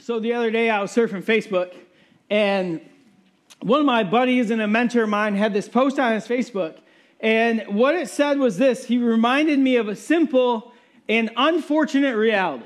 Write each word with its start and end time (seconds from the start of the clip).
So 0.00 0.20
the 0.20 0.32
other 0.32 0.50
day 0.50 0.70
I 0.70 0.80
was 0.80 0.92
surfing 0.92 1.24
Facebook, 1.24 1.74
and 2.30 2.80
one 3.60 3.80
of 3.80 3.86
my 3.86 4.04
buddies 4.04 4.50
and 4.50 4.62
a 4.62 4.68
mentor 4.68 5.02
of 5.02 5.08
mine 5.08 5.34
had 5.34 5.52
this 5.52 5.68
post 5.68 5.98
on 5.98 6.12
his 6.12 6.26
Facebook. 6.26 6.78
And 7.20 7.64
what 7.66 7.96
it 7.96 8.08
said 8.08 8.38
was 8.38 8.58
this 8.58 8.84
he 8.84 8.98
reminded 8.98 9.58
me 9.58 9.76
of 9.76 9.88
a 9.88 9.96
simple 9.96 10.72
and 11.08 11.30
unfortunate 11.36 12.16
reality. 12.16 12.64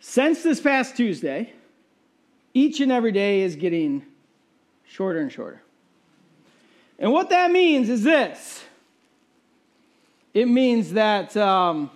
Since 0.00 0.42
this 0.42 0.60
past 0.60 0.96
Tuesday, 0.96 1.52
each 2.54 2.80
and 2.80 2.90
every 2.90 3.12
day 3.12 3.40
is 3.42 3.56
getting 3.56 4.04
shorter 4.86 5.20
and 5.20 5.30
shorter. 5.30 5.62
And 6.98 7.12
what 7.12 7.30
that 7.30 7.50
means 7.50 7.90
is 7.90 8.02
this 8.02 8.64
it 10.32 10.48
means 10.48 10.94
that 10.94 11.36
um, 11.36 11.90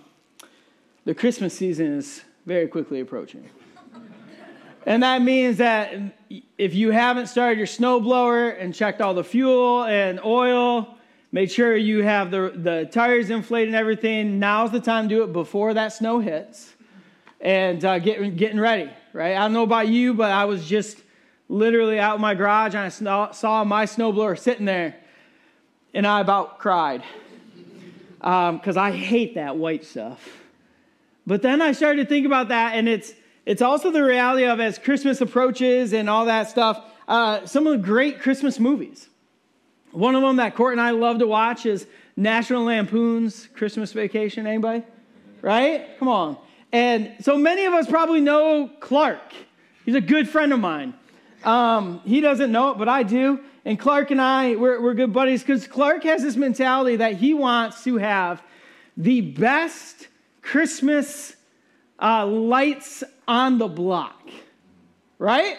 the 1.05 1.15
Christmas 1.15 1.55
season 1.55 1.97
is 1.97 2.23
very 2.47 2.65
quickly 2.65 3.01
approaching. 3.01 3.47
and 4.85 5.03
that 5.03 5.21
means 5.21 5.57
that 5.57 5.93
if 6.57 6.73
you 6.73 6.91
haven't 6.91 7.27
started 7.27 7.57
your 7.57 7.67
snowblower 7.67 8.55
and 8.57 8.73
checked 8.73 9.01
all 9.01 9.13
the 9.13 9.23
fuel 9.23 9.83
and 9.83 10.17
oil, 10.23 10.97
made 11.33 11.51
sure 11.51 11.75
you 11.75 12.03
have 12.03 12.31
the, 12.31 12.53
the 12.55 12.87
tires 12.89 13.29
inflated 13.29 13.67
and 13.67 13.75
everything, 13.75 14.39
now's 14.39 14.71
the 14.71 14.79
time 14.79 15.09
to 15.09 15.15
do 15.15 15.23
it 15.23 15.33
before 15.33 15.73
that 15.73 15.89
snow 15.91 16.19
hits 16.19 16.73
and 17.41 17.83
uh, 17.83 17.99
get, 17.99 18.37
getting 18.37 18.61
ready, 18.61 18.89
right? 19.11 19.35
I 19.35 19.39
don't 19.39 19.53
know 19.53 19.63
about 19.63 19.89
you, 19.89 20.13
but 20.13 20.31
I 20.31 20.45
was 20.45 20.65
just 20.65 21.03
literally 21.49 21.99
out 21.99 22.15
in 22.15 22.21
my 22.21 22.33
garage 22.33 22.75
and 22.75 23.09
I 23.09 23.31
saw 23.31 23.63
my 23.65 23.85
snowblower 23.85 24.39
sitting 24.39 24.65
there 24.65 24.95
and 25.93 26.07
I 26.07 26.21
about 26.21 26.59
cried 26.59 27.03
because 28.19 28.77
um, 28.77 28.83
I 28.83 28.91
hate 28.91 29.35
that 29.35 29.57
white 29.57 29.83
stuff. 29.83 30.46
But 31.27 31.41
then 31.41 31.61
I 31.61 31.73
started 31.73 32.03
to 32.03 32.09
think 32.09 32.25
about 32.25 32.47
that, 32.47 32.75
and 32.75 32.87
it's 32.87 33.13
it's 33.45 33.61
also 33.61 33.91
the 33.91 34.03
reality 34.03 34.45
of 34.45 34.59
as 34.59 34.79
Christmas 34.79 35.21
approaches 35.21 35.93
and 35.93 36.09
all 36.09 36.25
that 36.25 36.49
stuff. 36.49 36.83
Uh, 37.07 37.45
some 37.45 37.67
of 37.67 37.73
the 37.73 37.85
great 37.85 38.21
Christmas 38.21 38.59
movies. 38.59 39.07
One 39.91 40.15
of 40.15 40.21
them 40.21 40.37
that 40.37 40.55
Court 40.55 40.73
and 40.73 40.81
I 40.81 40.91
love 40.91 41.19
to 41.19 41.27
watch 41.27 41.65
is 41.65 41.85
National 42.15 42.63
Lampoon's 42.63 43.47
Christmas 43.47 43.93
Vacation. 43.93 44.47
Anybody? 44.47 44.83
Right? 45.41 45.97
Come 45.99 46.07
on. 46.07 46.37
And 46.71 47.13
so 47.21 47.37
many 47.37 47.65
of 47.65 47.73
us 47.73 47.87
probably 47.87 48.19
know 48.19 48.69
Clark. 48.79 49.33
He's 49.85 49.95
a 49.95 50.01
good 50.01 50.27
friend 50.27 50.51
of 50.51 50.59
mine. 50.59 50.93
Um, 51.43 52.01
he 52.05 52.19
doesn't 52.19 52.51
know 52.51 52.71
it, 52.71 52.77
but 52.77 52.89
I 52.89 53.03
do. 53.03 53.39
And 53.63 53.79
Clark 53.79 54.11
and 54.11 54.21
I, 54.21 54.55
we're, 54.55 54.81
we're 54.81 54.93
good 54.93 55.13
buddies 55.13 55.41
because 55.41 55.67
Clark 55.67 56.03
has 56.03 56.21
this 56.21 56.35
mentality 56.35 56.97
that 56.97 57.15
he 57.15 57.33
wants 57.33 57.83
to 57.85 57.97
have 57.97 58.41
the 58.97 59.21
best 59.21 60.07
Christmas 60.47 61.35
uh, 62.01 62.25
lights 62.25 63.03
on 63.27 63.57
the 63.57 63.67
block, 63.67 64.29
right? 65.19 65.57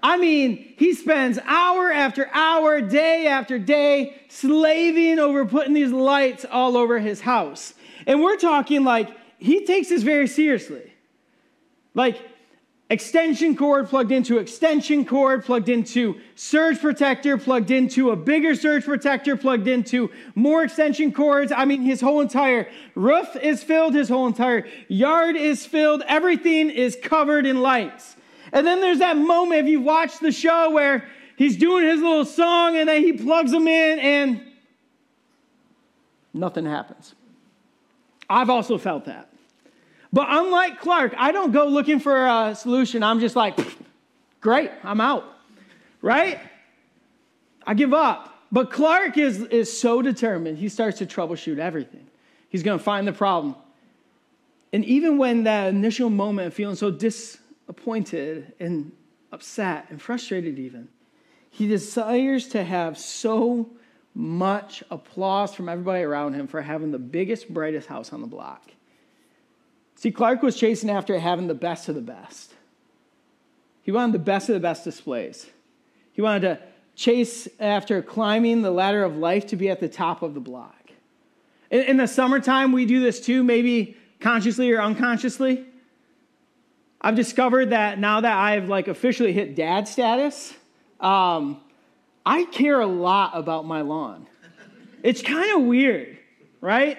I 0.00 0.16
mean, 0.16 0.74
he 0.76 0.94
spends 0.94 1.40
hour 1.44 1.90
after 1.90 2.30
hour, 2.32 2.80
day 2.80 3.26
after 3.26 3.58
day, 3.58 4.14
slaving 4.28 5.18
over 5.18 5.44
putting 5.44 5.74
these 5.74 5.90
lights 5.90 6.44
all 6.44 6.76
over 6.76 7.00
his 7.00 7.20
house. 7.20 7.74
And 8.06 8.22
we're 8.22 8.36
talking 8.36 8.84
like 8.84 9.08
he 9.38 9.64
takes 9.64 9.88
this 9.88 10.04
very 10.04 10.28
seriously. 10.28 10.92
Like, 11.92 12.20
extension 12.92 13.56
cord 13.56 13.88
plugged 13.88 14.12
into 14.12 14.36
extension 14.36 15.06
cord, 15.06 15.46
plugged 15.46 15.70
into 15.70 16.20
surge 16.34 16.78
protector, 16.78 17.38
plugged 17.38 17.70
into 17.70 18.10
a 18.10 18.16
bigger 18.16 18.54
surge 18.54 18.84
protector, 18.84 19.34
plugged 19.34 19.66
into 19.66 20.10
more 20.34 20.62
extension 20.62 21.10
cords. 21.10 21.50
I 21.56 21.64
mean, 21.64 21.80
his 21.80 22.02
whole 22.02 22.20
entire 22.20 22.68
roof 22.94 23.34
is 23.36 23.62
filled, 23.62 23.94
his 23.94 24.10
whole 24.10 24.26
entire 24.26 24.68
yard 24.88 25.36
is 25.36 25.64
filled, 25.64 26.02
everything 26.06 26.68
is 26.68 26.98
covered 27.02 27.46
in 27.46 27.62
lights. 27.62 28.14
And 28.52 28.66
then 28.66 28.82
there's 28.82 28.98
that 28.98 29.16
moment, 29.16 29.62
if 29.62 29.68
you 29.68 29.80
watch 29.80 30.18
the 30.18 30.30
show, 30.30 30.70
where 30.72 31.08
he's 31.36 31.56
doing 31.56 31.86
his 31.86 32.02
little 32.02 32.26
song 32.26 32.76
and 32.76 32.90
then 32.90 33.02
he 33.02 33.14
plugs 33.14 33.52
them 33.52 33.66
in 33.66 33.98
and 34.00 34.42
nothing 36.34 36.66
happens. 36.66 37.14
I've 38.28 38.50
also 38.50 38.76
felt 38.76 39.06
that. 39.06 39.31
But 40.12 40.26
unlike 40.28 40.80
Clark, 40.80 41.14
I 41.16 41.32
don't 41.32 41.52
go 41.52 41.66
looking 41.66 41.98
for 41.98 42.26
a 42.26 42.54
solution. 42.54 43.02
I'm 43.02 43.20
just 43.20 43.34
like, 43.34 43.58
great, 44.40 44.70
I'm 44.84 45.00
out, 45.00 45.24
right? 46.02 46.38
I 47.66 47.74
give 47.74 47.94
up. 47.94 48.28
But 48.52 48.70
Clark 48.70 49.16
is, 49.16 49.40
is 49.44 49.80
so 49.80 50.02
determined, 50.02 50.58
he 50.58 50.68
starts 50.68 50.98
to 50.98 51.06
troubleshoot 51.06 51.58
everything. 51.58 52.06
He's 52.50 52.62
going 52.62 52.78
to 52.78 52.84
find 52.84 53.08
the 53.08 53.12
problem. 53.12 53.56
And 54.74 54.84
even 54.84 55.16
when 55.16 55.44
that 55.44 55.68
initial 55.68 56.10
moment 56.10 56.48
of 56.48 56.54
feeling 56.54 56.76
so 56.76 56.90
disappointed 56.90 58.52
and 58.60 58.92
upset 59.32 59.86
and 59.88 60.00
frustrated, 60.00 60.58
even, 60.58 60.88
he 61.48 61.66
desires 61.66 62.48
to 62.48 62.62
have 62.62 62.98
so 62.98 63.70
much 64.14 64.82
applause 64.90 65.54
from 65.54 65.70
everybody 65.70 66.02
around 66.02 66.34
him 66.34 66.46
for 66.46 66.60
having 66.60 66.90
the 66.90 66.98
biggest, 66.98 67.52
brightest 67.52 67.88
house 67.88 68.12
on 68.12 68.20
the 68.20 68.26
block. 68.26 68.70
See, 70.02 70.10
Clark 70.10 70.42
was 70.42 70.56
chasing 70.56 70.90
after 70.90 71.16
having 71.16 71.46
the 71.46 71.54
best 71.54 71.88
of 71.88 71.94
the 71.94 72.00
best. 72.00 72.52
He 73.82 73.92
wanted 73.92 74.14
the 74.14 74.18
best 74.18 74.48
of 74.48 74.54
the 74.54 74.60
best 74.60 74.82
displays. 74.82 75.46
He 76.12 76.20
wanted 76.20 76.40
to 76.40 76.58
chase 76.96 77.46
after 77.60 78.02
climbing 78.02 78.62
the 78.62 78.72
ladder 78.72 79.04
of 79.04 79.16
life 79.16 79.46
to 79.46 79.56
be 79.56 79.70
at 79.70 79.78
the 79.78 79.88
top 79.88 80.22
of 80.22 80.34
the 80.34 80.40
block. 80.40 80.90
In, 81.70 81.82
in 81.82 81.96
the 81.98 82.08
summertime, 82.08 82.72
we 82.72 82.84
do 82.84 82.98
this 82.98 83.20
too, 83.20 83.44
maybe 83.44 83.96
consciously 84.18 84.72
or 84.72 84.82
unconsciously. 84.82 85.64
I've 87.00 87.14
discovered 87.14 87.70
that 87.70 88.00
now 88.00 88.22
that 88.22 88.36
I've 88.36 88.68
like 88.68 88.88
officially 88.88 89.32
hit 89.32 89.54
dad 89.54 89.86
status, 89.86 90.52
um, 90.98 91.60
I 92.26 92.46
care 92.46 92.80
a 92.80 92.86
lot 92.86 93.38
about 93.38 93.66
my 93.66 93.82
lawn. 93.82 94.26
It's 95.04 95.22
kind 95.22 95.54
of 95.54 95.62
weird, 95.62 96.18
right? 96.60 96.98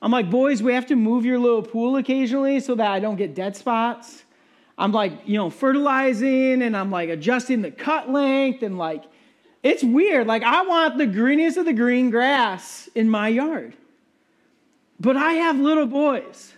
I'm 0.00 0.12
like, 0.12 0.30
boys, 0.30 0.62
we 0.62 0.72
have 0.74 0.86
to 0.86 0.96
move 0.96 1.24
your 1.24 1.38
little 1.38 1.62
pool 1.62 1.96
occasionally 1.96 2.60
so 2.60 2.74
that 2.76 2.90
I 2.90 3.00
don't 3.00 3.16
get 3.16 3.34
dead 3.34 3.56
spots. 3.56 4.24
I'm 4.76 4.92
like, 4.92 5.12
you 5.26 5.36
know, 5.36 5.50
fertilizing 5.50 6.62
and 6.62 6.76
I'm 6.76 6.90
like 6.90 7.08
adjusting 7.08 7.62
the 7.62 7.70
cut 7.70 8.08
length 8.08 8.62
and 8.62 8.78
like, 8.78 9.04
it's 9.62 9.82
weird. 9.82 10.28
Like, 10.28 10.44
I 10.44 10.62
want 10.62 10.98
the 10.98 11.06
greenest 11.06 11.56
of 11.56 11.64
the 11.64 11.72
green 11.72 12.10
grass 12.10 12.88
in 12.94 13.10
my 13.10 13.28
yard. 13.28 13.74
But 15.00 15.16
I 15.16 15.32
have 15.34 15.58
little 15.58 15.86
boys. 15.86 16.54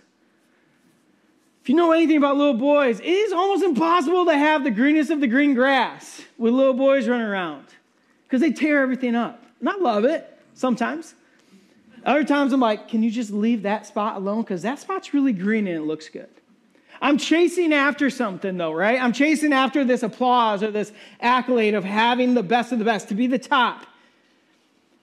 If 1.61 1.69
you 1.69 1.75
know 1.75 1.91
anything 1.91 2.17
about 2.17 2.37
little 2.37 2.55
boys, 2.55 2.99
it 2.99 3.05
is 3.05 3.33
almost 3.33 3.63
impossible 3.63 4.25
to 4.25 4.35
have 4.35 4.63
the 4.63 4.71
greenest 4.71 5.11
of 5.11 5.19
the 5.19 5.27
green 5.27 5.53
grass 5.53 6.21
with 6.37 6.53
little 6.53 6.73
boys 6.73 7.07
running 7.07 7.25
around 7.25 7.65
because 8.23 8.41
they 8.41 8.51
tear 8.51 8.81
everything 8.81 9.15
up. 9.15 9.43
And 9.59 9.69
I 9.69 9.75
love 9.77 10.05
it 10.05 10.39
sometimes. 10.53 11.13
Other 12.05 12.23
times 12.23 12.51
I'm 12.53 12.59
like, 12.59 12.87
can 12.87 13.03
you 13.03 13.11
just 13.11 13.31
leave 13.31 13.63
that 13.63 13.85
spot 13.85 14.15
alone? 14.15 14.41
Because 14.41 14.63
that 14.63 14.79
spot's 14.79 15.13
really 15.13 15.33
green 15.33 15.67
and 15.67 15.77
it 15.77 15.83
looks 15.83 16.09
good. 16.09 16.29
I'm 17.01 17.17
chasing 17.17 17.73
after 17.73 18.09
something 18.09 18.57
though, 18.57 18.73
right? 18.73 19.01
I'm 19.01 19.13
chasing 19.13 19.53
after 19.53 19.83
this 19.83 20.03
applause 20.03 20.61
or 20.61 20.71
this 20.71 20.91
accolade 21.19 21.73
of 21.73 21.83
having 21.83 22.33
the 22.33 22.43
best 22.43 22.71
of 22.71 22.79
the 22.79 22.85
best, 22.85 23.09
to 23.09 23.15
be 23.15 23.27
the 23.27 23.39
top. 23.39 23.85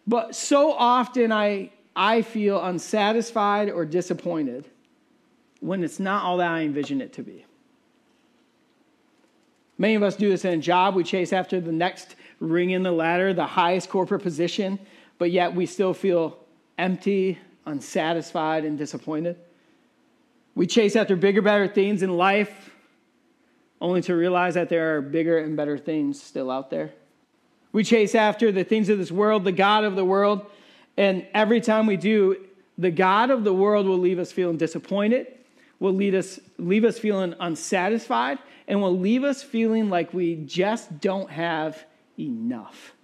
But 0.06 0.34
so 0.34 0.72
often 0.72 1.32
I, 1.32 1.70
I 1.94 2.22
feel 2.22 2.62
unsatisfied 2.62 3.70
or 3.70 3.84
disappointed 3.84 4.66
when 5.60 5.82
it's 5.82 5.98
not 5.98 6.24
all 6.24 6.36
that 6.36 6.50
I 6.50 6.62
envision 6.62 7.00
it 7.00 7.12
to 7.14 7.22
be. 7.22 7.44
Many 9.76 9.94
of 9.94 10.02
us 10.02 10.16
do 10.16 10.28
this 10.28 10.44
in 10.44 10.54
a 10.54 10.62
job. 10.62 10.94
We 10.94 11.04
chase 11.04 11.32
after 11.32 11.60
the 11.60 11.72
next 11.72 12.16
ring 12.40 12.70
in 12.70 12.82
the 12.82 12.92
ladder, 12.92 13.34
the 13.34 13.46
highest 13.46 13.88
corporate 13.90 14.22
position, 14.22 14.78
but 15.18 15.30
yet 15.30 15.54
we 15.54 15.66
still 15.66 15.94
feel 15.94 16.38
empty, 16.78 17.38
unsatisfied, 17.66 18.64
and 18.64 18.78
disappointed. 18.78 19.36
We 20.54 20.66
chase 20.66 20.96
after 20.96 21.16
bigger, 21.16 21.42
better 21.42 21.68
things 21.68 22.02
in 22.02 22.16
life 22.16 22.70
only 23.80 24.02
to 24.02 24.14
realize 24.14 24.54
that 24.54 24.68
there 24.68 24.96
are 24.96 25.00
bigger 25.00 25.38
and 25.38 25.56
better 25.56 25.78
things 25.78 26.20
still 26.20 26.50
out 26.50 26.70
there. 26.70 26.92
We 27.72 27.84
chase 27.84 28.14
after 28.14 28.50
the 28.50 28.64
things 28.64 28.88
of 28.88 28.98
this 28.98 29.12
world, 29.12 29.44
the 29.44 29.52
God 29.52 29.84
of 29.84 29.94
the 29.94 30.04
world, 30.04 30.46
and 30.96 31.26
every 31.34 31.60
time 31.60 31.86
we 31.86 31.96
do, 31.96 32.44
the 32.76 32.90
God 32.90 33.30
of 33.30 33.44
the 33.44 33.52
world 33.52 33.86
will 33.86 33.98
leave 33.98 34.18
us 34.18 34.32
feeling 34.32 34.56
disappointed, 34.56 35.26
will 35.78 35.92
lead 35.92 36.14
us, 36.14 36.40
leave 36.58 36.84
us 36.84 36.98
feeling 36.98 37.34
unsatisfied, 37.38 38.38
and 38.66 38.80
will 38.82 38.98
leave 38.98 39.22
us 39.22 39.42
feeling 39.42 39.90
like 39.90 40.12
we 40.12 40.34
just 40.34 41.00
don't 41.00 41.30
have 41.30 41.84
enough. 42.18 42.94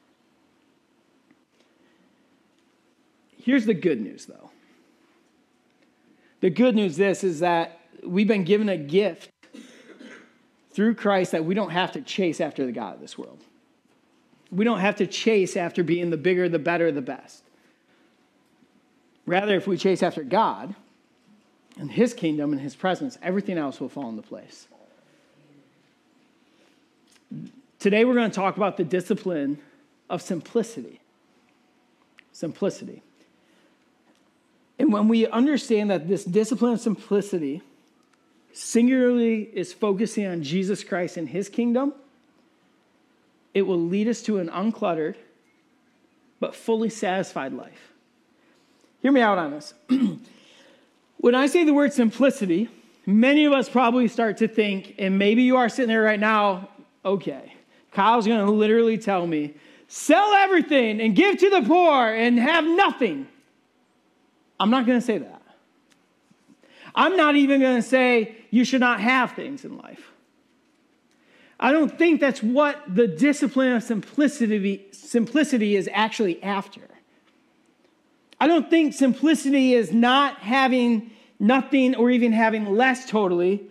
Here's 3.44 3.66
the 3.66 3.74
good 3.74 4.00
news, 4.00 4.24
though. 4.24 4.50
The 6.40 6.48
good 6.48 6.74
news 6.74 6.96
this 6.96 7.22
is 7.22 7.40
that 7.40 7.78
we've 8.02 8.26
been 8.26 8.44
given 8.44 8.70
a 8.70 8.78
gift 8.78 9.30
through 10.72 10.94
Christ 10.94 11.32
that 11.32 11.44
we 11.44 11.54
don't 11.54 11.68
have 11.68 11.92
to 11.92 12.00
chase 12.00 12.40
after 12.40 12.64
the 12.64 12.72
God 12.72 12.94
of 12.94 13.00
this 13.02 13.18
world. 13.18 13.38
We 14.50 14.64
don't 14.64 14.80
have 14.80 14.96
to 14.96 15.06
chase 15.06 15.58
after 15.58 15.84
being 15.84 16.08
the 16.08 16.16
bigger, 16.16 16.48
the 16.48 16.58
better, 16.58 16.90
the 16.90 17.02
best. 17.02 17.42
Rather, 19.26 19.56
if 19.56 19.66
we 19.66 19.76
chase 19.76 20.02
after 20.02 20.24
God, 20.24 20.74
and 21.78 21.90
his 21.90 22.14
kingdom 22.14 22.52
and 22.52 22.62
his 22.62 22.74
presence, 22.74 23.18
everything 23.20 23.58
else 23.58 23.78
will 23.78 23.90
fall 23.90 24.08
into 24.08 24.22
place. 24.22 24.68
Today, 27.78 28.06
we're 28.06 28.14
going 28.14 28.30
to 28.30 28.34
talk 28.34 28.56
about 28.56 28.78
the 28.78 28.84
discipline 28.84 29.58
of 30.08 30.22
simplicity. 30.22 31.02
Simplicity. 32.32 33.02
And 34.78 34.92
when 34.92 35.08
we 35.08 35.26
understand 35.26 35.90
that 35.90 36.08
this 36.08 36.24
discipline 36.24 36.74
of 36.74 36.80
simplicity 36.80 37.62
singularly 38.52 39.42
is 39.52 39.72
focusing 39.72 40.26
on 40.26 40.42
Jesus 40.42 40.84
Christ 40.84 41.16
and 41.16 41.28
his 41.28 41.48
kingdom, 41.48 41.92
it 43.52 43.62
will 43.62 43.80
lead 43.80 44.08
us 44.08 44.22
to 44.22 44.38
an 44.38 44.48
uncluttered 44.48 45.14
but 46.40 46.54
fully 46.54 46.90
satisfied 46.90 47.52
life. 47.52 47.92
Hear 49.00 49.12
me 49.12 49.20
out 49.20 49.38
on 49.38 49.52
this. 49.52 49.74
when 51.18 51.34
I 51.34 51.46
say 51.46 51.64
the 51.64 51.74
word 51.74 51.92
simplicity, 51.92 52.68
many 53.06 53.44
of 53.44 53.52
us 53.52 53.68
probably 53.68 54.08
start 54.08 54.38
to 54.38 54.48
think, 54.48 54.94
and 54.98 55.18
maybe 55.18 55.42
you 55.42 55.56
are 55.56 55.68
sitting 55.68 55.88
there 55.88 56.02
right 56.02 56.18
now, 56.18 56.68
okay, 57.04 57.54
Kyle's 57.92 58.26
gonna 58.26 58.50
literally 58.50 58.98
tell 58.98 59.26
me, 59.26 59.54
sell 59.88 60.32
everything 60.34 61.00
and 61.00 61.14
give 61.14 61.38
to 61.38 61.50
the 61.50 61.62
poor 61.62 62.08
and 62.08 62.38
have 62.38 62.64
nothing. 62.64 63.28
I'm 64.58 64.70
not 64.70 64.86
gonna 64.86 65.00
say 65.00 65.18
that. 65.18 65.42
I'm 66.94 67.16
not 67.16 67.36
even 67.36 67.60
gonna 67.60 67.82
say 67.82 68.36
you 68.50 68.64
should 68.64 68.80
not 68.80 69.00
have 69.00 69.32
things 69.32 69.64
in 69.64 69.76
life. 69.78 70.12
I 71.58 71.72
don't 71.72 71.96
think 71.96 72.20
that's 72.20 72.42
what 72.42 72.82
the 72.92 73.06
discipline 73.06 73.72
of 73.72 73.82
simplicity, 73.82 74.86
simplicity 74.92 75.76
is 75.76 75.88
actually 75.92 76.42
after. 76.42 76.82
I 78.40 78.46
don't 78.46 78.68
think 78.68 78.92
simplicity 78.92 79.74
is 79.74 79.92
not 79.92 80.38
having 80.38 81.10
nothing 81.38 81.94
or 81.94 82.10
even 82.10 82.32
having 82.32 82.66
less 82.66 83.08
totally. 83.08 83.62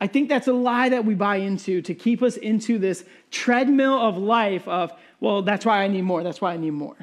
I 0.00 0.06
think 0.06 0.28
that's 0.28 0.48
a 0.48 0.52
lie 0.52 0.88
that 0.90 1.04
we 1.04 1.14
buy 1.14 1.36
into 1.36 1.82
to 1.82 1.94
keep 1.94 2.22
us 2.22 2.36
into 2.36 2.78
this 2.78 3.04
treadmill 3.30 3.98
of 3.98 4.16
life 4.16 4.66
of, 4.68 4.92
well, 5.20 5.42
that's 5.42 5.64
why 5.64 5.82
I 5.82 5.88
need 5.88 6.02
more, 6.02 6.22
that's 6.22 6.40
why 6.40 6.52
I 6.52 6.56
need 6.56 6.72
more. 6.72 6.96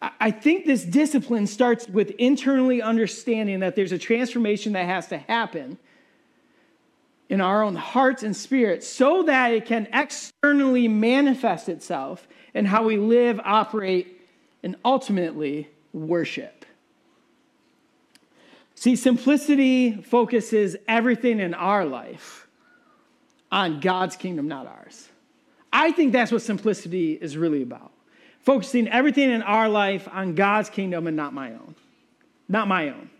I 0.00 0.30
think 0.30 0.64
this 0.64 0.84
discipline 0.84 1.46
starts 1.46 1.88
with 1.88 2.10
internally 2.12 2.80
understanding 2.80 3.60
that 3.60 3.74
there's 3.74 3.90
a 3.90 3.98
transformation 3.98 4.74
that 4.74 4.86
has 4.86 5.08
to 5.08 5.18
happen 5.18 5.76
in 7.28 7.40
our 7.40 7.62
own 7.62 7.74
hearts 7.74 8.22
and 8.22 8.36
spirits 8.36 8.86
so 8.86 9.24
that 9.24 9.52
it 9.52 9.66
can 9.66 9.88
externally 9.92 10.86
manifest 10.88 11.68
itself 11.68 12.28
in 12.54 12.64
how 12.64 12.84
we 12.84 12.96
live, 12.96 13.40
operate, 13.44 14.20
and 14.62 14.76
ultimately 14.84 15.68
worship. 15.92 16.64
See, 18.76 18.94
simplicity 18.94 20.00
focuses 20.02 20.76
everything 20.86 21.40
in 21.40 21.54
our 21.54 21.84
life 21.84 22.46
on 23.50 23.80
God's 23.80 24.14
kingdom, 24.14 24.46
not 24.46 24.68
ours. 24.68 25.08
I 25.72 25.90
think 25.90 26.12
that's 26.12 26.30
what 26.30 26.42
simplicity 26.42 27.14
is 27.14 27.36
really 27.36 27.62
about. 27.62 27.90
Focusing 28.48 28.88
everything 28.88 29.30
in 29.30 29.42
our 29.42 29.68
life 29.68 30.08
on 30.10 30.34
God's 30.34 30.70
kingdom 30.70 31.06
and 31.06 31.14
not 31.14 31.34
my 31.34 31.50
own. 31.50 31.74
Not 32.48 32.66
my 32.66 32.88
own. 32.88 33.10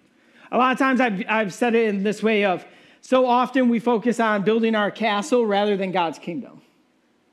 A 0.50 0.56
lot 0.56 0.72
of 0.72 0.78
times 0.78 1.02
I've, 1.02 1.22
I've 1.28 1.52
said 1.52 1.74
it 1.74 1.86
in 1.88 2.02
this 2.02 2.22
way 2.22 2.46
of 2.46 2.64
so 3.02 3.26
often 3.26 3.68
we 3.68 3.78
focus 3.78 4.20
on 4.20 4.42
building 4.42 4.74
our 4.74 4.90
castle 4.90 5.44
rather 5.44 5.76
than 5.76 5.92
God's 5.92 6.18
kingdom. 6.18 6.62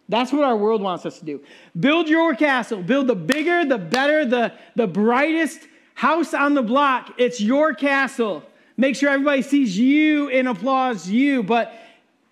That's 0.10 0.34
what 0.34 0.44
our 0.44 0.58
world 0.58 0.82
wants 0.82 1.06
us 1.06 1.20
to 1.20 1.26
do. 1.26 1.42
Build 1.80 2.10
your 2.10 2.36
castle. 2.36 2.84
Build 2.84 3.08
the 3.08 3.16
bigger, 3.16 3.64
the 3.64 3.78
better, 3.78 4.26
the, 4.26 4.52
the 4.76 4.88
brightest 4.88 5.62
house 5.94 6.34
on 6.34 6.54
the 6.54 6.64
block. 6.64 7.14
It's 7.18 7.40
your 7.40 7.74
castle. 7.74 8.44
Make 8.76 8.98
sure 8.98 9.08
everybody 9.08 9.42
sees 9.42 9.80
you 9.80 10.28
and 10.32 10.50
applauds 10.50 11.10
you. 11.10 11.44
But, 11.44 11.74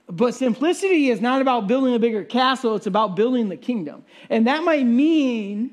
but 0.08 0.36
simplicity 0.36 1.10
is 1.10 1.22
not 1.22 1.42
about 1.42 1.68
building 1.68 1.96
a 1.96 2.00
bigger 2.00 2.24
castle, 2.24 2.76
it's 2.76 2.88
about 2.88 3.16
building 3.16 3.50
the 3.50 3.58
kingdom. 3.58 4.04
And 4.30 4.48
that 4.48 4.64
might 4.64 4.86
mean 4.86 5.72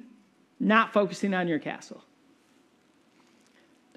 not 0.58 0.92
focusing 0.92 1.34
on 1.34 1.48
your 1.48 1.58
castle. 1.58 2.02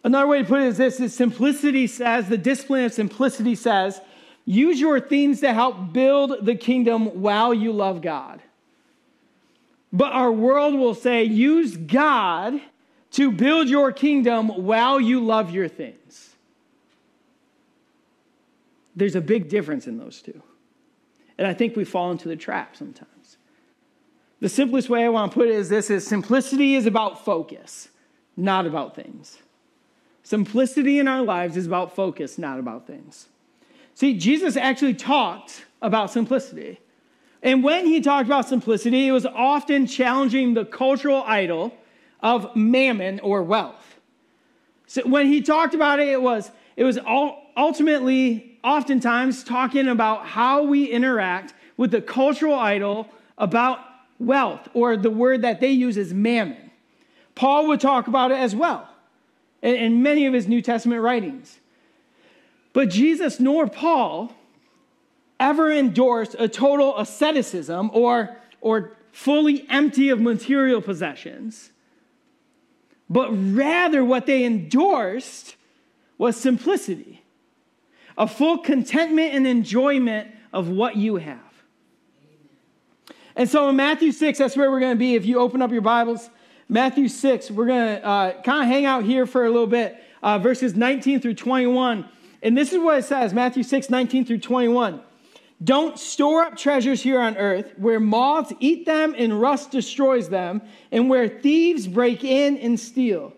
Another 0.04 0.28
way 0.28 0.42
to 0.42 0.48
put 0.48 0.62
it 0.62 0.68
is 0.68 0.78
this 0.78 1.00
is 1.00 1.16
simplicity 1.16 1.88
says, 1.88 2.28
the 2.28 2.38
discipline 2.38 2.86
of 2.86 2.94
simplicity 2.94 3.56
says, 3.56 4.02
use 4.46 4.80
your 4.80 5.00
things 5.00 5.40
to 5.42 5.54
help 5.54 5.94
build 5.94 6.46
the 6.46 6.56
kingdom 6.56 7.22
while 7.22 7.54
you 7.54 7.72
love 7.72 8.02
God. 8.02 8.42
But 9.94 10.12
our 10.12 10.32
world 10.32 10.74
will 10.74 10.96
say, 10.96 11.24
use 11.24 11.78
God 11.78 12.60
to 13.12 13.32
build 13.32 13.70
your 13.70 13.92
kingdom 13.92 14.50
while 14.50 15.00
you 15.00 15.24
love 15.24 15.52
your 15.52 15.68
things. 15.68 16.33
There's 18.96 19.16
a 19.16 19.22
big 19.22 19.50
difference 19.50 19.88
in 19.88 19.98
those 19.98 20.22
two. 20.22 20.42
And 21.38 21.48
I 21.48 21.54
think 21.54 21.76
we 21.76 21.84
fall 21.84 22.12
into 22.12 22.28
the 22.28 22.36
trap 22.36 22.76
sometimes. 22.76 23.38
The 24.40 24.50
simplest 24.50 24.90
way 24.90 25.06
I 25.06 25.10
want 25.10 25.32
to 25.32 25.36
put 25.36 25.48
it 25.48 25.56
is 25.56 25.70
this 25.70 25.90
is 25.90 26.06
simplicity 26.06 26.76
is 26.76 26.86
about 26.86 27.24
focus, 27.24 27.90
not 28.36 28.66
about 28.66 28.96
things. 28.96 29.40
Simplicity 30.22 31.00
in 31.00 31.08
our 31.08 31.22
lives 31.22 31.58
is 31.58 31.66
about 31.66 31.96
focus, 31.96 32.38
not 32.38 32.60
about 32.60 32.86
things. 32.86 33.28
See, 33.96 34.18
Jesus 34.18 34.58
actually 34.58 34.94
talked 34.94 35.66
about 35.82 36.12
simplicity. 36.12 36.80
And 37.42 37.64
when 37.64 37.86
he 37.86 38.00
talked 38.00 38.26
about 38.26 38.48
simplicity, 38.48 39.08
it 39.08 39.12
was 39.12 39.26
often 39.26 39.86
challenging 39.86 40.54
the 40.54 40.66
cultural 40.66 41.24
idol 41.26 41.74
of 42.22 42.56
mammon 42.56 43.20
or 43.20 43.44
wealth. 43.44 44.00
So 44.88 45.02
when 45.04 45.28
he 45.28 45.42
talked 45.42 45.74
about 45.74 46.00
it, 46.00 46.08
it 46.08 46.22
was, 46.22 46.52
it 46.78 46.84
was 46.84 46.98
ultimately, 47.58 48.53
oftentimes, 48.64 49.44
talking 49.44 49.88
about 49.88 50.26
how 50.28 50.64
we 50.64 50.86
interact 50.86 51.54
with 51.78 51.92
the 51.92 52.02
cultural 52.02 52.56
idol 52.56 53.08
about 53.38 53.80
wealth, 54.20 54.70
or 54.74 54.96
the 54.96 55.10
word 55.10 55.42
that 55.42 55.60
they 55.60 55.72
use 55.72 55.98
is 55.98 56.14
mammon. 56.14 56.72
Paul 57.36 57.68
would 57.68 57.82
talk 57.82 58.08
about 58.08 58.32
it 58.32 58.38
as 58.38 58.56
well 58.56 58.88
in 59.62 60.04
many 60.04 60.26
of 60.26 60.34
his 60.34 60.48
New 60.48 60.62
Testament 60.62 61.02
writings. 61.02 61.60
But 62.74 62.90
Jesus 62.90 63.40
nor 63.40 63.68
Paul 63.68 64.34
ever 65.40 65.72
endorsed 65.72 66.36
a 66.40 66.48
total 66.48 66.98
asceticism 66.98 67.90
or, 67.94 68.38
or 68.62 68.96
fully 69.12 69.66
empty 69.70 70.10
of 70.10 70.22
material 70.22 70.82
possessions, 70.82 71.72
but 73.10 73.30
rather 73.32 74.04
what 74.04 74.26
they 74.26 74.44
endorsed 74.46 75.56
was 76.18 76.38
simplicity, 76.38 77.23
a 78.18 78.28
full 78.28 78.60
contentment 78.60 79.34
and 79.34 79.48
enjoyment 79.48 80.30
of 80.52 80.70
what 80.70 80.96
you 80.96 81.18
have. 81.18 81.40
And 83.36 83.50
so 83.50 83.70
in 83.70 83.76
Matthew 83.76 84.12
6, 84.12 84.38
that's 84.38 84.56
where 84.56 84.70
we're 84.70 84.80
going 84.80 84.96
to 84.96 85.00
be. 85.00 85.16
If 85.16 85.26
you 85.26 85.40
open 85.40 85.62
up 85.62 85.72
your 85.72 85.82
Bibles, 85.82 86.30
Matthew 86.70 87.08
6, 87.08 87.52
we're 87.52 87.66
going 87.66 87.96
to 87.96 88.06
uh, 88.06 88.42
kind 88.44 88.62
of 88.62 88.68
hang 88.68 88.86
out 88.86 89.04
here 89.04 89.26
for 89.26 89.46
a 89.46 89.50
little 89.50 89.68
bit, 89.68 90.02
uh, 90.22 90.38
verses 90.38 90.76
19 90.76 91.20
through 91.20 91.34
21. 91.34 92.08
And 92.44 92.58
this 92.58 92.72
is 92.74 92.80
what 92.80 93.00
it 93.00 93.06
says 93.06 93.34
Matthew 93.34 93.64
6, 93.64 93.90
19 93.90 94.26
through 94.26 94.40
21. 94.40 95.02
Don't 95.64 95.98
store 95.98 96.44
up 96.44 96.58
treasures 96.58 97.02
here 97.02 97.20
on 97.20 97.38
earth 97.38 97.74
where 97.78 98.00
moths 98.00 98.54
eat 98.60 98.86
them 98.86 99.16
and 99.18 99.40
rust 99.40 99.72
destroys 99.72 100.30
them, 100.30 100.62
and 100.92 101.10
where 101.10 101.28
thieves 101.28 101.88
break 101.88 102.24
in 102.24 102.58
and 102.58 102.80
steal. 102.80 103.34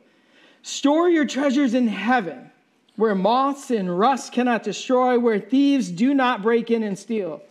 Store 0.64 1.08
your 1.08 1.26
treasures 1.26 1.76
in 1.76 1.88
heaven 1.88 2.52
where 2.96 3.16
moths 3.16 3.72
and 3.72 3.98
rust 3.98 4.32
cannot 4.32 4.64
destroy, 4.64 5.20
where 5.20 5.40
thieves 5.40 5.92
do 5.92 6.14
not 6.14 6.42
break 6.42 6.72
in 6.72 6.84
and 6.84 6.98
steal. 6.98 7.42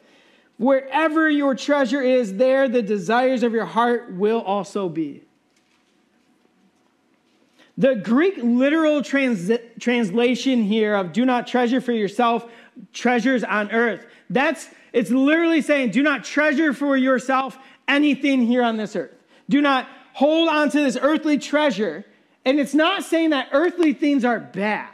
Wherever 0.56 1.28
your 1.28 1.54
treasure 1.54 2.00
is, 2.00 2.36
there 2.36 2.68
the 2.68 2.82
desires 2.82 3.42
of 3.42 3.52
your 3.52 3.66
heart 3.66 4.12
will 4.12 4.40
also 4.40 4.88
be. 4.88 5.22
The 7.76 7.96
Greek 7.96 8.36
literal 8.38 9.02
trans- 9.02 9.50
translation 9.80 10.62
here 10.62 10.94
of 10.94 11.12
do 11.12 11.24
not 11.24 11.46
treasure 11.46 11.80
for 11.80 11.92
yourself 11.92 12.48
treasures 12.92 13.42
on 13.42 13.70
earth. 13.72 14.06
That's 14.30 14.68
it's 14.92 15.10
literally 15.10 15.60
saying 15.60 15.90
do 15.90 16.02
not 16.02 16.24
treasure 16.24 16.72
for 16.72 16.96
yourself 16.96 17.58
anything 17.88 18.46
here 18.46 18.62
on 18.62 18.76
this 18.76 18.94
earth. 18.94 19.14
Do 19.48 19.60
not 19.60 19.88
hold 20.12 20.48
on 20.48 20.70
to 20.70 20.80
this 20.80 20.96
earthly 21.00 21.36
treasure. 21.36 22.04
And 22.44 22.60
it's 22.60 22.74
not 22.74 23.02
saying 23.02 23.30
that 23.30 23.48
earthly 23.52 23.92
things 23.92 24.24
are 24.24 24.38
bad, 24.38 24.93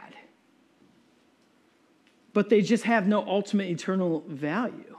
but 2.33 2.49
they 2.49 2.61
just 2.61 2.83
have 2.85 3.07
no 3.07 3.25
ultimate 3.27 3.67
eternal 3.67 4.23
value. 4.27 4.95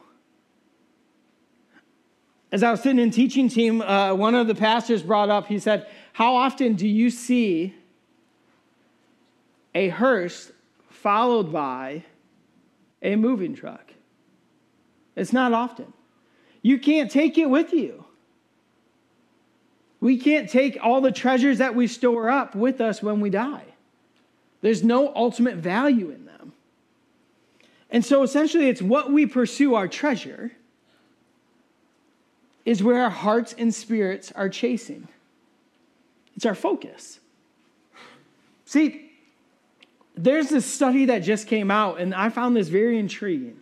As 2.51 2.63
I 2.63 2.71
was 2.71 2.83
sitting 2.83 2.99
in 2.99 3.11
teaching 3.11 3.49
team, 3.49 3.81
uh, 3.81 4.15
one 4.15 4.35
of 4.35 4.47
the 4.47 4.55
pastors 4.55 5.03
brought 5.03 5.31
up, 5.31 5.47
he 5.47 5.59
said, 5.59 5.87
how 6.13 6.37
often 6.37 6.75
do 6.75 6.87
you 6.87 7.09
see 7.09 7.75
a 9.75 9.89
hearse 9.89 10.53
followed 10.91 11.51
by 11.51 12.05
a 13.01 13.17
moving 13.17 13.55
truck? 13.55 13.95
It's 15.17 15.33
not 15.33 15.55
often. 15.55 15.93
You 16.61 16.79
can't 16.79 17.11
take 17.11 17.39
it 17.39 17.49
with 17.49 17.73
you. 17.73 18.05
We 20.01 20.19
can't 20.19 20.51
take 20.51 20.79
all 20.83 21.01
the 21.01 21.13
treasures 21.13 21.59
that 21.59 21.75
we 21.75 21.87
store 21.87 22.29
up 22.29 22.55
with 22.55 22.81
us 22.81 23.03
when 23.03 23.21
we 23.21 23.31
die. 23.31 23.65
There's 24.61 24.83
no 24.83 25.13
ultimate 25.15 25.57
value 25.57 26.11
in. 26.11 26.22
And 27.93 28.03
so 28.03 28.23
essentially, 28.23 28.71
it's 28.71 28.81
what 28.81 29.13
we 29.13 29.27
pursue 29.27 29.75
our 29.75 29.87
treasure 29.87 30.51
is 32.65 32.83
where 32.83 33.03
our 33.03 33.11
hearts 33.11 33.55
and 33.59 33.73
spirits 33.75 34.33
are 34.33 34.49
chasing. 34.49 35.09
It's 36.35 36.47
our 36.47 36.55
focus. 36.55 37.21
See, 38.65 39.11
there's 40.17 40.49
this 40.49 40.65
study 40.65 41.05
that 41.07 41.19
just 41.19 41.47
came 41.47 41.71
out, 41.71 42.01
and 42.01 42.15
I 42.15 42.31
found 42.31 42.57
this 42.57 42.69
very 42.69 42.99
intriguing. 42.99 43.59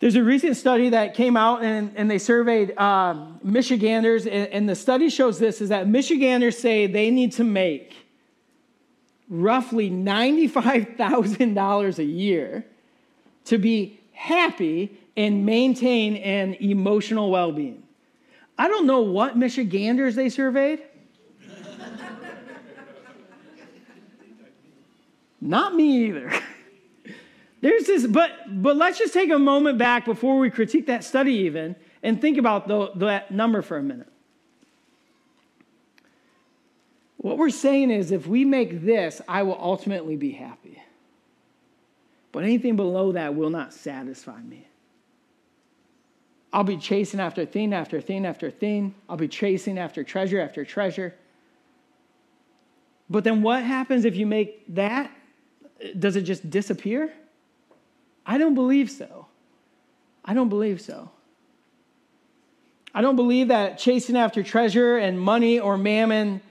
There's 0.00 0.14
a 0.14 0.22
recent 0.22 0.56
study 0.56 0.90
that 0.90 1.12
came 1.12 1.36
out, 1.36 1.62
and, 1.62 1.92
and 1.94 2.10
they 2.10 2.18
surveyed 2.18 2.78
um, 2.78 3.38
Michiganders, 3.42 4.26
and, 4.26 4.48
and 4.48 4.68
the 4.68 4.76
study 4.76 5.10
shows 5.10 5.38
this 5.38 5.60
is 5.60 5.68
that 5.68 5.88
Michiganders 5.88 6.56
say 6.56 6.86
they 6.86 7.10
need 7.10 7.32
to 7.32 7.44
make 7.44 8.07
roughly 9.28 9.90
$95,000 9.90 11.98
a 11.98 12.04
year 12.04 12.64
to 13.44 13.58
be 13.58 14.00
happy 14.12 14.96
and 15.16 15.44
maintain 15.44 16.16
an 16.16 16.54
emotional 16.54 17.30
well 17.30 17.52
being. 17.52 17.82
I 18.56 18.68
don't 18.68 18.86
know 18.86 19.00
what 19.00 19.36
Michiganders 19.36 20.14
they 20.14 20.28
surveyed. 20.28 20.84
Not 25.40 25.74
me 25.74 26.06
either. 26.06 26.32
There's 27.60 27.84
this, 27.84 28.06
but 28.06 28.30
but 28.62 28.76
let's 28.76 28.98
just 28.98 29.12
take 29.12 29.30
a 29.30 29.38
moment 29.38 29.78
back 29.78 30.04
before 30.04 30.38
we 30.38 30.50
critique 30.50 30.86
that 30.86 31.04
study 31.04 31.32
even 31.32 31.76
and 32.02 32.20
think 32.20 32.38
about 32.38 32.68
the, 32.68 32.92
that 32.96 33.30
number 33.30 33.62
for 33.62 33.76
a 33.76 33.82
minute. 33.82 34.08
What 37.18 37.36
we're 37.36 37.50
saying 37.50 37.90
is 37.90 38.12
if 38.12 38.26
we 38.26 38.44
make 38.44 38.84
this, 38.84 39.20
I 39.28 39.42
will 39.42 39.58
ultimately 39.60 40.16
be 40.16 40.30
happy. 40.32 40.82
But 42.32 42.44
anything 42.44 42.76
below 42.76 43.12
that 43.12 43.34
will 43.34 43.50
not 43.50 43.72
satisfy 43.72 44.40
me. 44.40 44.68
I'll 46.52 46.64
be 46.64 46.76
chasing 46.76 47.20
after 47.20 47.44
thing 47.44 47.74
after 47.74 48.00
thing 48.00 48.24
after 48.24 48.50
thing. 48.50 48.94
I'll 49.08 49.16
be 49.16 49.28
chasing 49.28 49.78
after 49.78 50.04
treasure 50.04 50.40
after 50.40 50.64
treasure. 50.64 51.14
But 53.10 53.24
then 53.24 53.42
what 53.42 53.62
happens 53.62 54.04
if 54.04 54.16
you 54.16 54.26
make 54.26 54.74
that? 54.74 55.10
Does 55.98 56.16
it 56.16 56.22
just 56.22 56.48
disappear? 56.48 57.12
I 58.24 58.38
don't 58.38 58.54
believe 58.54 58.90
so. 58.90 59.26
I 60.24 60.34
don't 60.34 60.48
believe 60.48 60.80
so. 60.80 61.10
I 62.94 63.00
don't 63.00 63.16
believe 63.16 63.48
that 63.48 63.78
chasing 63.78 64.16
after 64.16 64.42
treasure 64.42 64.98
and 64.98 65.20
money 65.20 65.58
or 65.58 65.76
mammon, 65.76 66.42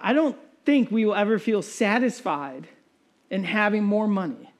I 0.00 0.12
don't 0.12 0.36
think 0.64 0.90
we 0.90 1.04
will 1.04 1.14
ever 1.14 1.38
feel 1.38 1.62
satisfied 1.62 2.68
in 3.30 3.44
having 3.44 3.84
more 3.84 4.08
money. 4.08 4.52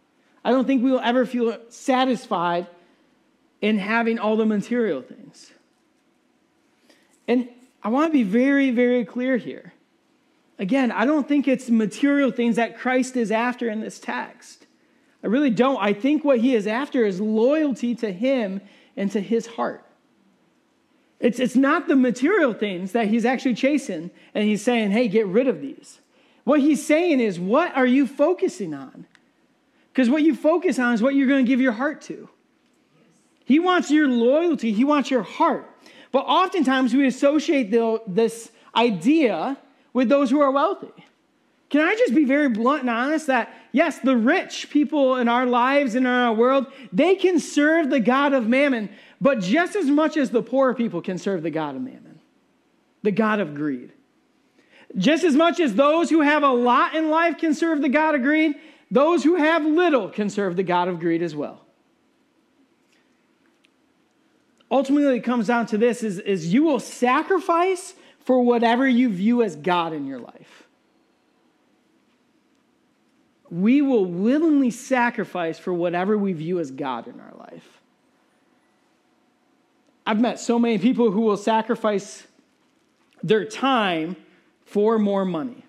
I 0.45 0.51
don't 0.51 0.67
think 0.67 0.83
we 0.83 0.91
will 0.91 1.01
ever 1.01 1.27
feel 1.27 1.59
satisfied 1.69 2.67
in 3.61 3.79
having 3.79 4.19
all 4.19 4.37
the 4.37 4.47
material 4.47 5.03
things. 5.03 5.53
And 7.27 7.49
I 7.83 7.89
want 7.89 8.09
to 8.09 8.13
be 8.13 8.23
very, 8.23 8.71
very 8.71 9.05
clear 9.05 9.37
here. 9.37 9.73
Again, 10.59 10.91
I 10.91 11.05
don't 11.05 11.29
think 11.29 11.47
it's 11.47 11.71
material 11.71 12.31
things 12.31 12.57
that 12.57 12.79
Christ 12.79 13.17
is 13.17 13.31
after 13.31 13.69
in 13.69 13.81
this 13.81 14.01
text. 14.01 14.67
I 15.23 15.27
really 15.27 15.51
don't. 15.51 15.81
I 15.81 15.93
think 15.93 16.25
what 16.25 16.39
he 16.39 16.55
is 16.55 16.67
after 16.67 17.05
is 17.05 17.21
loyalty 17.21 17.95
to 17.97 18.13
him 18.13 18.61
and 18.97 19.11
to 19.13 19.21
his 19.21 19.47
heart. 19.47 19.85
It's, 21.21 21.41
it's 21.41 21.57
not 21.57 21.89
the 21.89 21.97
material 21.97 22.53
things 22.53 22.93
that 22.93 23.09
he's 23.09 23.25
actually 23.25 23.55
chasing 23.55 24.11
and 24.35 24.45
he's 24.45 24.63
saying, 24.63 24.93
hey, 24.93 25.09
get 25.09 25.27
rid 25.27 25.49
of 25.49 25.61
these. 25.61 26.01
What 26.45 26.61
he's 26.61 26.87
saying 26.87 27.21
is, 27.21 27.39
what 27.39 27.77
are 27.77 27.87
you 27.87 28.07
focusing 28.07 28.73
on? 28.73 29.07
Because 29.93 30.09
what 30.09 30.23
you 30.23 30.35
focus 30.35 30.79
on 30.79 30.95
is 30.95 31.03
what 31.03 31.15
you're 31.15 31.27
going 31.27 31.45
to 31.45 31.49
give 31.49 31.61
your 31.61 31.73
heart 31.73 32.01
to. 32.03 32.29
He 33.45 33.59
wants 33.59 33.91
your 33.91 34.09
loyalty, 34.09 34.73
he 34.73 34.85
wants 34.85 35.11
your 35.11 35.23
heart. 35.23 35.69
But 36.13 36.21
oftentimes 36.21 36.95
we 36.95 37.07
associate 37.07 37.71
the, 37.71 38.01
this 38.07 38.51
idea 38.75 39.59
with 39.93 40.09
those 40.09 40.31
who 40.31 40.41
are 40.41 40.51
wealthy. 40.51 40.93
Can 41.71 41.83
I 41.83 41.95
just 41.97 42.15
be 42.15 42.25
very 42.25 42.49
blunt 42.49 42.83
and 42.83 42.91
honest 42.91 43.27
that, 43.27 43.53
yes, 43.73 43.99
the 43.99 44.17
rich 44.17 44.71
people 44.71 45.17
in 45.17 45.29
our 45.29 45.45
lives 45.45 45.95
and 45.95 46.07
in 46.07 46.13
our 46.13 46.33
world, 46.33 46.67
they 46.93 47.15
can 47.15 47.39
serve 47.39 47.91
the 47.91 48.01
God 48.01 48.33
of 48.33 48.49
mammon, 48.49 48.89
but 49.21 49.41
just 49.41 49.77
as 49.77 49.87
much 49.87 50.17
as 50.17 50.31
the 50.31 50.43
poor 50.43 50.75
people 50.75 51.03
can 51.03 51.19
serve 51.19 51.43
the 51.43 51.51
God 51.51 51.77
of 51.77 51.83
mammon, 51.83 52.21
the 53.03 53.11
God 53.11 53.41
of 53.41 53.55
greed. 53.55 53.93
Just 54.97 55.25
as 55.25 55.35
much 55.35 55.61
as 55.61 55.75
those 55.75 56.09
who 56.09 56.23
have 56.23 56.43
a 56.43 56.53
lot 56.53 56.95
in 56.95 57.11
life 57.11 57.39
can 57.39 57.55
serve 57.55 57.83
the 57.83 57.89
God 57.89 58.15
of 58.15 58.23
greed, 58.23 58.55
those 58.91 59.23
who 59.23 59.37
have 59.37 59.65
little 59.65 60.09
can 60.09 60.31
serve 60.31 60.57
the 60.57 60.63
God 60.63 60.89
of 60.89 60.99
greed 60.99 61.23
as 61.23 61.35
well. 61.35 61.61
Ultimately, 64.71 65.17
it 65.17 65.25
comes 65.25 65.47
down 65.47 65.67
to 65.67 65.79
this 65.79 66.03
is, 66.03 66.19
is 66.19 66.53
you 66.53 66.63
will 66.63 66.81
sacrifice 66.81 67.95
for 68.21 68.43
whatever 68.43 68.87
you 68.87 69.09
view 69.09 69.43
as 69.43 69.57
God 69.57 69.93
in 69.93 70.07
your 70.07 70.21
life 70.21 70.69
we 73.51 73.83
will 73.83 74.05
willingly 74.05 74.71
sacrifice 74.71 75.59
for 75.59 75.73
whatever 75.73 76.17
we 76.17 76.33
view 76.33 76.61
as 76.61 76.71
God 76.71 77.09
in 77.09 77.21
our 77.21 77.35
life. 77.39 77.78
I've 80.09 80.23
met 80.23 80.41
so 80.41 80.59
many 80.59 80.79
people 80.79 81.11
who 81.11 81.21
will 81.21 81.37
sacrifice 81.37 82.27
their 83.23 83.45
time 83.45 84.17
for 84.65 84.99
more 84.99 85.27
money. 85.27 85.67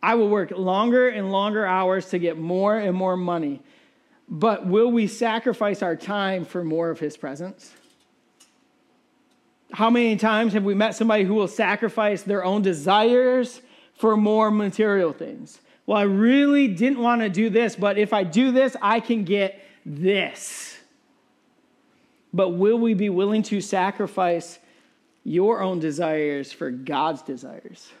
I 0.00 0.14
will 0.14 0.28
work 0.28 0.52
longer 0.52 1.08
and 1.08 1.32
longer 1.32 1.66
hours 1.66 2.10
to 2.10 2.18
get 2.20 2.38
more 2.38 2.78
and 2.78 2.96
more 2.96 3.16
money. 3.16 3.60
But 4.28 4.68
will 4.68 4.88
we 4.92 5.08
sacrifice 5.08 5.82
our 5.82 5.96
time 5.96 6.44
for 6.44 6.62
more 6.62 6.90
of 6.90 7.00
his 7.00 7.16
presence? 7.16 7.72
How 9.72 9.90
many 9.90 10.14
times 10.14 10.52
have 10.52 10.62
we 10.62 10.74
met 10.74 10.94
somebody 10.94 11.24
who 11.24 11.34
will 11.34 11.48
sacrifice 11.48 12.22
their 12.22 12.44
own 12.44 12.62
desires 12.62 13.62
for 13.96 14.16
more 14.16 14.52
material 14.52 15.12
things? 15.12 15.58
Well, 15.86 15.98
I 15.98 16.02
really 16.02 16.68
didn't 16.68 17.00
want 17.00 17.20
to 17.22 17.28
do 17.28 17.50
this, 17.50 17.74
but 17.74 17.98
if 17.98 18.12
I 18.12 18.22
do 18.22 18.52
this, 18.52 18.76
I 18.80 19.00
can 19.00 19.24
get 19.24 19.60
this. 19.84 20.73
But 22.34 22.50
will 22.50 22.78
we 22.78 22.94
be 22.94 23.10
willing 23.10 23.44
to 23.44 23.60
sacrifice 23.60 24.58
your 25.22 25.62
own 25.62 25.78
desires 25.78 26.52
for 26.52 26.68
God's 26.72 27.22
desires? 27.22 27.92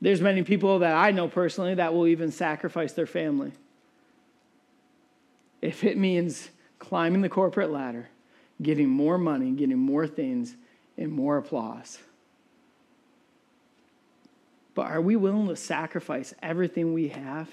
There's 0.00 0.22
many 0.22 0.42
people 0.42 0.78
that 0.78 0.96
I 0.96 1.10
know 1.10 1.28
personally 1.28 1.74
that 1.74 1.92
will 1.92 2.06
even 2.06 2.32
sacrifice 2.32 2.94
their 2.94 3.06
family. 3.06 3.52
If 5.60 5.84
it 5.84 5.98
means 5.98 6.48
climbing 6.78 7.20
the 7.20 7.28
corporate 7.28 7.70
ladder, 7.70 8.08
getting 8.62 8.88
more 8.88 9.18
money, 9.18 9.50
getting 9.50 9.78
more 9.78 10.06
things, 10.06 10.56
and 10.96 11.12
more 11.12 11.36
applause. 11.36 11.98
But 14.74 14.90
are 14.90 15.02
we 15.02 15.16
willing 15.16 15.48
to 15.48 15.56
sacrifice 15.56 16.32
everything 16.42 16.94
we 16.94 17.08
have 17.08 17.50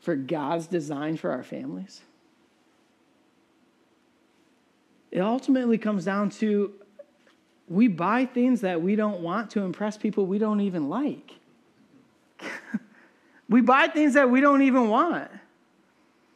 for 0.00 0.16
God's 0.16 0.66
design 0.66 1.18
for 1.18 1.30
our 1.30 1.42
families? 1.42 2.00
It 5.12 5.20
ultimately 5.20 5.76
comes 5.76 6.06
down 6.06 6.30
to 6.30 6.72
we 7.68 7.86
buy 7.86 8.24
things 8.24 8.62
that 8.62 8.82
we 8.82 8.96
don't 8.96 9.20
want 9.20 9.50
to 9.50 9.60
impress 9.60 9.96
people 9.96 10.26
we 10.26 10.38
don't 10.38 10.60
even 10.60 10.88
like. 10.88 11.32
we 13.48 13.60
buy 13.60 13.88
things 13.88 14.14
that 14.14 14.30
we 14.30 14.40
don't 14.40 14.62
even 14.62 14.88
want 14.88 15.30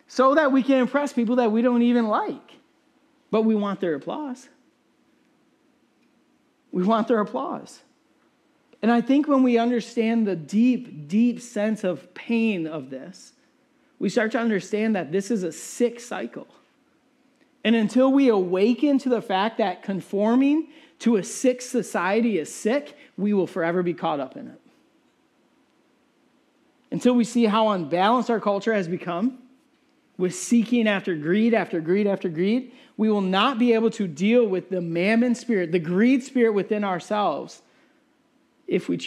so 0.06 0.34
that 0.34 0.52
we 0.52 0.62
can 0.62 0.76
impress 0.76 1.12
people 1.12 1.36
that 1.36 1.50
we 1.50 1.62
don't 1.62 1.82
even 1.82 2.06
like. 2.06 2.52
But 3.30 3.42
we 3.42 3.54
want 3.54 3.80
their 3.80 3.94
applause. 3.94 4.48
We 6.70 6.84
want 6.84 7.08
their 7.08 7.20
applause. 7.20 7.80
And 8.82 8.92
I 8.92 9.00
think 9.00 9.26
when 9.26 9.42
we 9.42 9.58
understand 9.58 10.26
the 10.26 10.36
deep, 10.36 11.08
deep 11.08 11.40
sense 11.40 11.82
of 11.82 12.12
pain 12.14 12.66
of 12.66 12.90
this, 12.90 13.32
we 13.98 14.10
start 14.10 14.32
to 14.32 14.38
understand 14.38 14.94
that 14.94 15.10
this 15.10 15.30
is 15.30 15.42
a 15.42 15.50
sick 15.50 15.98
cycle. 15.98 16.46
And 17.66 17.74
until 17.74 18.12
we 18.12 18.28
awaken 18.28 18.96
to 18.98 19.08
the 19.08 19.20
fact 19.20 19.58
that 19.58 19.82
conforming 19.82 20.68
to 21.00 21.16
a 21.16 21.24
sick 21.24 21.60
society 21.60 22.38
is 22.38 22.54
sick, 22.54 22.96
we 23.18 23.32
will 23.32 23.48
forever 23.48 23.82
be 23.82 23.92
caught 23.92 24.20
up 24.20 24.36
in 24.36 24.46
it. 24.46 24.60
Until 26.92 27.14
we 27.14 27.24
see 27.24 27.46
how 27.46 27.70
unbalanced 27.70 28.30
our 28.30 28.38
culture 28.38 28.72
has 28.72 28.86
become, 28.86 29.38
with 30.16 30.32
seeking 30.32 30.86
after 30.86 31.16
greed, 31.16 31.54
after 31.54 31.80
greed, 31.80 32.06
after 32.06 32.28
greed, 32.28 32.70
we 32.96 33.10
will 33.10 33.20
not 33.20 33.58
be 33.58 33.72
able 33.72 33.90
to 33.90 34.06
deal 34.06 34.46
with 34.46 34.70
the 34.70 34.80
mammon 34.80 35.34
spirit, 35.34 35.72
the 35.72 35.80
greed 35.80 36.22
spirit 36.22 36.52
within 36.52 36.84
ourselves 36.84 37.62
if 38.68 38.88
we, 38.88 39.00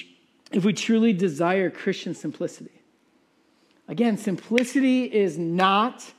if 0.52 0.66
we 0.66 0.74
truly 0.74 1.14
desire 1.14 1.70
Christian 1.70 2.14
simplicity. 2.14 2.82
Again, 3.88 4.18
simplicity 4.18 5.06
is 5.06 5.38
not 5.38 6.12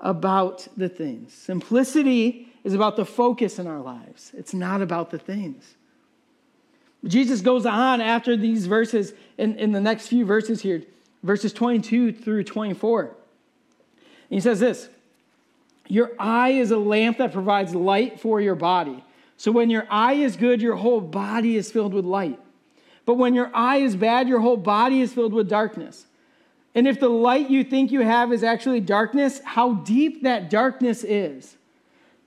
about 0.00 0.68
the 0.76 0.88
things. 0.88 1.32
Simplicity 1.32 2.48
is 2.64 2.74
about 2.74 2.96
the 2.96 3.04
focus 3.04 3.58
in 3.58 3.66
our 3.66 3.80
lives, 3.80 4.32
it's 4.36 4.54
not 4.54 4.82
about 4.82 5.10
the 5.10 5.18
things. 5.18 5.74
Jesus 7.04 7.40
goes 7.40 7.64
on 7.64 8.00
after 8.00 8.36
these 8.36 8.66
verses, 8.66 9.12
in, 9.36 9.56
in 9.56 9.70
the 9.70 9.80
next 9.80 10.08
few 10.08 10.24
verses 10.24 10.62
here, 10.62 10.82
verses 11.22 11.52
22 11.52 12.12
through 12.12 12.42
24. 12.42 13.02
And 13.02 13.14
he 14.30 14.40
says 14.40 14.60
this 14.60 14.88
Your 15.86 16.12
eye 16.18 16.50
is 16.50 16.70
a 16.70 16.78
lamp 16.78 17.18
that 17.18 17.32
provides 17.32 17.74
light 17.74 18.20
for 18.20 18.40
your 18.40 18.56
body. 18.56 19.04
So 19.36 19.52
when 19.52 19.70
your 19.70 19.86
eye 19.88 20.14
is 20.14 20.36
good, 20.36 20.60
your 20.60 20.74
whole 20.74 21.00
body 21.00 21.56
is 21.56 21.70
filled 21.70 21.94
with 21.94 22.04
light. 22.04 22.40
But 23.06 23.14
when 23.14 23.34
your 23.34 23.50
eye 23.54 23.78
is 23.78 23.94
bad, 23.94 24.28
your 24.28 24.40
whole 24.40 24.56
body 24.56 25.00
is 25.00 25.12
filled 25.14 25.32
with 25.32 25.48
darkness. 25.48 26.06
And 26.74 26.86
if 26.86 27.00
the 27.00 27.08
light 27.08 27.50
you 27.50 27.64
think 27.64 27.90
you 27.90 28.00
have 28.00 28.32
is 28.32 28.44
actually 28.44 28.80
darkness, 28.80 29.40
how 29.44 29.74
deep 29.74 30.22
that 30.22 30.50
darkness 30.50 31.02
is. 31.02 31.56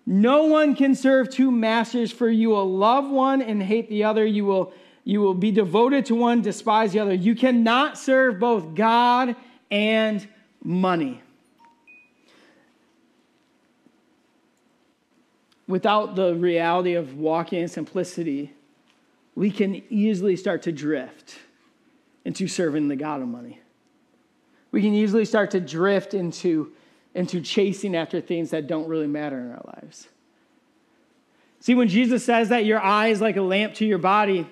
No 0.05 0.45
one 0.45 0.75
can 0.75 0.95
serve 0.95 1.29
two 1.29 1.51
masters, 1.51 2.11
for 2.11 2.27
you 2.29 2.49
will 2.49 2.69
love 2.69 3.09
one 3.09 3.41
and 3.41 3.61
hate 3.61 3.87
the 3.87 4.03
other. 4.03 4.25
You 4.25 4.45
will, 4.45 4.73
you 5.03 5.21
will 5.21 5.35
be 5.35 5.51
devoted 5.51 6.05
to 6.07 6.15
one, 6.15 6.41
despise 6.41 6.91
the 6.93 6.99
other. 6.99 7.13
You 7.13 7.35
cannot 7.35 7.97
serve 7.97 8.39
both 8.39 8.73
God 8.73 9.35
and 9.69 10.27
money. 10.63 11.21
Without 15.67 16.15
the 16.15 16.35
reality 16.35 16.95
of 16.95 17.15
walking 17.17 17.61
in 17.61 17.67
simplicity, 17.67 18.51
we 19.35 19.49
can 19.49 19.81
easily 19.89 20.35
start 20.35 20.63
to 20.63 20.71
drift 20.71 21.37
into 22.25 22.47
serving 22.47 22.89
the 22.89 22.95
God 22.95 23.21
of 23.21 23.27
money. 23.27 23.61
We 24.71 24.81
can 24.81 24.93
easily 24.93 25.25
start 25.25 25.51
to 25.51 25.59
drift 25.59 26.13
into, 26.13 26.71
into 27.13 27.41
chasing 27.41 27.95
after 27.95 28.21
things 28.21 28.51
that 28.51 28.67
don't 28.67 28.87
really 28.87 29.07
matter 29.07 29.39
in 29.39 29.51
our 29.51 29.61
lives. 29.65 30.07
See, 31.59 31.75
when 31.75 31.87
Jesus 31.87 32.25
says 32.25 32.49
that 32.49 32.65
your 32.65 32.79
eye 32.79 33.09
is 33.09 33.21
like 33.21 33.37
a 33.37 33.41
lamp 33.41 33.75
to 33.75 33.85
your 33.85 33.99
body, 33.99 34.47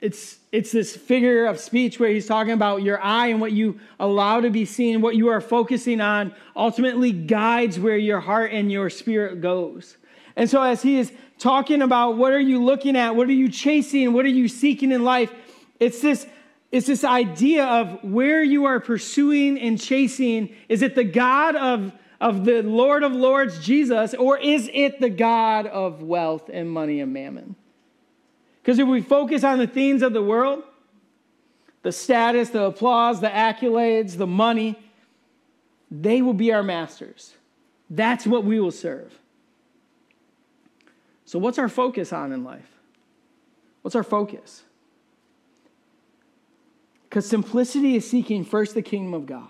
it's, 0.00 0.38
it's 0.52 0.72
this 0.72 0.94
figure 0.94 1.46
of 1.46 1.58
speech 1.58 1.98
where 1.98 2.10
he's 2.10 2.26
talking 2.26 2.52
about 2.52 2.82
your 2.82 3.00
eye 3.02 3.28
and 3.28 3.40
what 3.40 3.52
you 3.52 3.80
allow 3.98 4.40
to 4.40 4.50
be 4.50 4.64
seen, 4.64 5.00
what 5.00 5.16
you 5.16 5.28
are 5.28 5.40
focusing 5.40 6.00
on, 6.00 6.34
ultimately 6.54 7.12
guides 7.12 7.78
where 7.78 7.96
your 7.96 8.20
heart 8.20 8.52
and 8.52 8.70
your 8.70 8.90
spirit 8.90 9.40
goes. 9.40 9.96
And 10.34 10.50
so, 10.50 10.62
as 10.62 10.82
he 10.82 10.98
is 10.98 11.12
talking 11.38 11.80
about 11.80 12.16
what 12.16 12.32
are 12.32 12.40
you 12.40 12.62
looking 12.62 12.96
at, 12.96 13.16
what 13.16 13.28
are 13.28 13.32
you 13.32 13.48
chasing, 13.48 14.12
what 14.12 14.24
are 14.24 14.28
you 14.28 14.48
seeking 14.48 14.92
in 14.92 15.02
life, 15.02 15.32
it's 15.80 16.00
this 16.02 16.26
it's 16.72 16.86
this 16.86 17.04
idea 17.04 17.64
of 17.64 18.02
where 18.02 18.42
you 18.42 18.64
are 18.64 18.80
pursuing 18.80 19.58
and 19.58 19.80
chasing. 19.80 20.54
Is 20.68 20.82
it 20.82 20.94
the 20.94 21.04
God 21.04 21.54
of, 21.56 21.92
of 22.20 22.44
the 22.44 22.62
Lord 22.62 23.02
of 23.02 23.12
Lords, 23.12 23.64
Jesus, 23.64 24.14
or 24.14 24.38
is 24.38 24.68
it 24.72 25.00
the 25.00 25.10
God 25.10 25.66
of 25.66 26.02
wealth 26.02 26.50
and 26.52 26.70
money 26.70 27.00
and 27.00 27.12
mammon? 27.12 27.54
Because 28.62 28.78
if 28.78 28.88
we 28.88 29.00
focus 29.00 29.44
on 29.44 29.58
the 29.58 29.66
things 29.66 30.02
of 30.02 30.12
the 30.12 30.22
world, 30.22 30.64
the 31.82 31.92
status, 31.92 32.50
the 32.50 32.64
applause, 32.64 33.20
the 33.20 33.28
accolades, 33.28 34.16
the 34.16 34.26
money, 34.26 34.76
they 35.88 36.20
will 36.20 36.34
be 36.34 36.52
our 36.52 36.64
masters. 36.64 37.34
That's 37.88 38.26
what 38.26 38.44
we 38.44 38.58
will 38.58 38.72
serve. 38.72 39.16
So, 41.24 41.38
what's 41.38 41.58
our 41.58 41.68
focus 41.68 42.12
on 42.12 42.32
in 42.32 42.42
life? 42.42 42.68
What's 43.82 43.94
our 43.94 44.02
focus? 44.02 44.64
Because 47.08 47.28
simplicity 47.28 47.96
is 47.96 48.08
seeking 48.08 48.44
first 48.44 48.74
the 48.74 48.82
kingdom 48.82 49.14
of 49.14 49.26
God. 49.26 49.48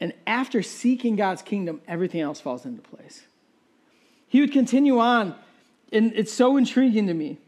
And 0.00 0.12
after 0.26 0.62
seeking 0.62 1.16
God's 1.16 1.42
kingdom, 1.42 1.80
everything 1.88 2.20
else 2.20 2.40
falls 2.40 2.66
into 2.66 2.82
place. 2.82 3.22
He 4.28 4.40
would 4.40 4.52
continue 4.52 4.98
on, 4.98 5.34
and 5.92 6.12
it's 6.14 6.32
so 6.32 6.56
intriguing 6.56 7.06
to 7.06 7.14
me 7.14 7.38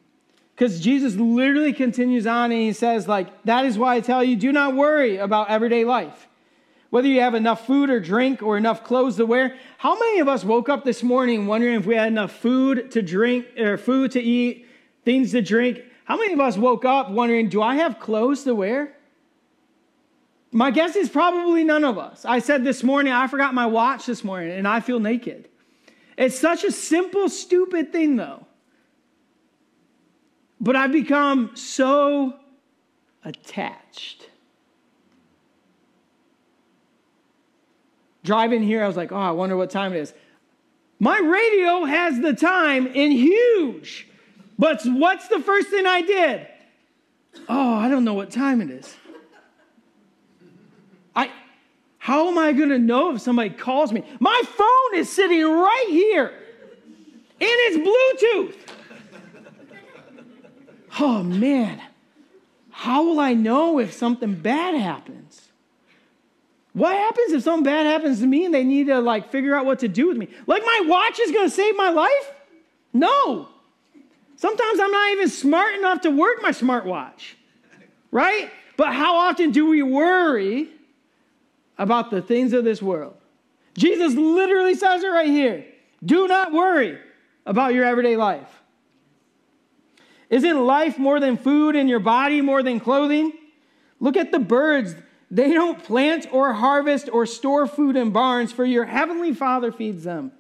because 0.58 0.80
Jesus 0.80 1.14
literally 1.14 1.72
continues 1.72 2.26
on 2.26 2.50
and 2.50 2.60
he 2.60 2.72
says, 2.72 3.06
like, 3.06 3.44
that 3.44 3.64
is 3.64 3.78
why 3.78 3.94
I 3.94 4.00
tell 4.00 4.24
you, 4.24 4.34
do 4.34 4.50
not 4.50 4.74
worry 4.74 5.16
about 5.16 5.50
everyday 5.50 5.84
life. 5.84 6.26
Whether 6.90 7.06
you 7.06 7.20
have 7.20 7.36
enough 7.36 7.64
food 7.64 7.90
or 7.90 8.00
drink 8.00 8.42
or 8.42 8.56
enough 8.56 8.82
clothes 8.82 9.16
to 9.18 9.26
wear. 9.26 9.56
How 9.76 9.96
many 9.96 10.18
of 10.18 10.26
us 10.26 10.42
woke 10.42 10.68
up 10.68 10.84
this 10.84 11.02
morning 11.02 11.46
wondering 11.46 11.76
if 11.76 11.86
we 11.86 11.94
had 11.94 12.08
enough 12.08 12.32
food 12.32 12.90
to 12.90 13.02
drink 13.02 13.46
or 13.56 13.76
food 13.76 14.10
to 14.12 14.20
eat, 14.20 14.66
things 15.04 15.30
to 15.30 15.42
drink, 15.42 15.80
how 16.08 16.16
many 16.16 16.32
of 16.32 16.40
us 16.40 16.56
woke 16.56 16.86
up 16.86 17.10
wondering, 17.10 17.50
do 17.50 17.60
I 17.60 17.74
have 17.74 18.00
clothes 18.00 18.44
to 18.44 18.54
wear? 18.54 18.96
My 20.50 20.70
guess 20.70 20.96
is 20.96 21.10
probably 21.10 21.64
none 21.64 21.84
of 21.84 21.98
us. 21.98 22.24
I 22.24 22.38
said 22.38 22.64
this 22.64 22.82
morning, 22.82 23.12
I 23.12 23.26
forgot 23.26 23.52
my 23.52 23.66
watch 23.66 24.06
this 24.06 24.24
morning 24.24 24.52
and 24.52 24.66
I 24.66 24.80
feel 24.80 25.00
naked. 25.00 25.50
It's 26.16 26.38
such 26.38 26.64
a 26.64 26.72
simple, 26.72 27.28
stupid 27.28 27.92
thing, 27.92 28.16
though. 28.16 28.46
But 30.58 30.76
I've 30.76 30.92
become 30.92 31.50
so 31.54 32.36
attached. 33.22 34.30
Driving 38.24 38.62
here, 38.62 38.82
I 38.82 38.86
was 38.86 38.96
like, 38.96 39.12
oh, 39.12 39.16
I 39.16 39.32
wonder 39.32 39.58
what 39.58 39.68
time 39.68 39.92
it 39.92 39.98
is. 39.98 40.14
My 40.98 41.18
radio 41.18 41.84
has 41.84 42.18
the 42.18 42.32
time 42.32 42.86
in 42.86 43.10
huge. 43.10 44.07
But 44.58 44.82
what's 44.84 45.28
the 45.28 45.40
first 45.40 45.68
thing 45.68 45.86
I 45.86 46.02
did? 46.02 46.46
Oh, 47.48 47.74
I 47.74 47.88
don't 47.88 48.04
know 48.04 48.14
what 48.14 48.30
time 48.30 48.60
it 48.60 48.70
is. 48.70 48.96
I 51.14 51.30
how 51.98 52.28
am 52.28 52.38
I 52.38 52.52
going 52.52 52.70
to 52.70 52.78
know 52.78 53.14
if 53.14 53.20
somebody 53.20 53.50
calls 53.50 53.92
me? 53.92 54.02
My 54.18 54.42
phone 54.46 54.98
is 54.98 55.10
sitting 55.10 55.44
right 55.44 55.86
here. 55.88 56.32
And 57.40 57.50
it's 57.50 57.76
Bluetooth. 57.76 58.56
Oh 61.00 61.22
man. 61.22 61.80
How 62.70 63.04
will 63.04 63.20
I 63.20 63.34
know 63.34 63.78
if 63.78 63.92
something 63.92 64.34
bad 64.34 64.74
happens? 64.74 65.48
What 66.72 66.96
happens 66.96 67.32
if 67.32 67.42
something 67.42 67.64
bad 67.64 67.86
happens 67.86 68.20
to 68.20 68.26
me 68.26 68.44
and 68.44 68.54
they 68.54 68.64
need 68.64 68.86
to 68.86 69.00
like 69.00 69.30
figure 69.30 69.54
out 69.54 69.66
what 69.66 69.80
to 69.80 69.88
do 69.88 70.08
with 70.08 70.16
me? 70.16 70.28
Like 70.46 70.62
my 70.64 70.84
watch 70.86 71.20
is 71.20 71.30
going 71.30 71.48
to 71.48 71.54
save 71.54 71.76
my 71.76 71.90
life? 71.90 72.32
No. 72.92 73.48
Sometimes 74.38 74.78
I'm 74.78 74.92
not 74.92 75.12
even 75.14 75.28
smart 75.28 75.74
enough 75.74 76.02
to 76.02 76.10
work 76.12 76.40
my 76.42 76.52
smartwatch, 76.52 77.34
right? 78.12 78.52
But 78.76 78.94
how 78.94 79.16
often 79.16 79.50
do 79.50 79.66
we 79.66 79.82
worry 79.82 80.68
about 81.76 82.12
the 82.12 82.22
things 82.22 82.52
of 82.52 82.62
this 82.62 82.80
world? 82.80 83.16
Jesus 83.76 84.14
literally 84.14 84.76
says 84.76 85.02
it 85.02 85.08
right 85.08 85.28
here. 85.28 85.66
Do 86.04 86.28
not 86.28 86.52
worry 86.52 87.00
about 87.46 87.74
your 87.74 87.84
everyday 87.84 88.16
life. 88.16 88.62
Isn't 90.30 90.64
life 90.64 91.00
more 91.00 91.18
than 91.18 91.36
food 91.36 91.74
and 91.74 91.88
your 91.88 91.98
body 91.98 92.40
more 92.40 92.62
than 92.62 92.78
clothing? 92.78 93.32
Look 93.98 94.16
at 94.16 94.30
the 94.30 94.38
birds. 94.38 94.94
They 95.32 95.52
don't 95.52 95.82
plant 95.82 96.28
or 96.32 96.52
harvest 96.52 97.08
or 97.12 97.26
store 97.26 97.66
food 97.66 97.96
in 97.96 98.12
barns, 98.12 98.52
for 98.52 98.64
your 98.64 98.84
heavenly 98.84 99.34
Father 99.34 99.72
feeds 99.72 100.04
them. 100.04 100.30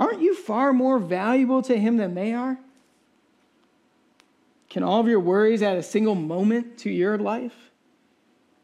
Aren't 0.00 0.20
you 0.20 0.34
far 0.34 0.72
more 0.72 0.98
valuable 0.98 1.62
to 1.62 1.78
Him 1.78 1.96
than 1.96 2.14
they 2.14 2.34
are? 2.34 2.58
Can 4.70 4.82
all 4.82 5.00
of 5.00 5.08
your 5.08 5.20
worries 5.20 5.62
add 5.62 5.76
a 5.76 5.82
single 5.82 6.14
moment 6.14 6.78
to 6.78 6.90
your 6.90 7.18
life? 7.18 7.70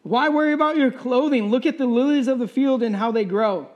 Why 0.03 0.29
worry 0.29 0.53
about 0.53 0.77
your 0.77 0.93
clothing? 0.93 1.51
Look 1.51 1.67
at 1.67 1.79
the 1.79 1.87
lilies 1.87 2.29
of 2.29 2.39
the 2.39 2.49
field 2.49 2.83
and 2.83 2.97
how 2.97 3.11
they 3.11 3.25
grow. 3.25 3.69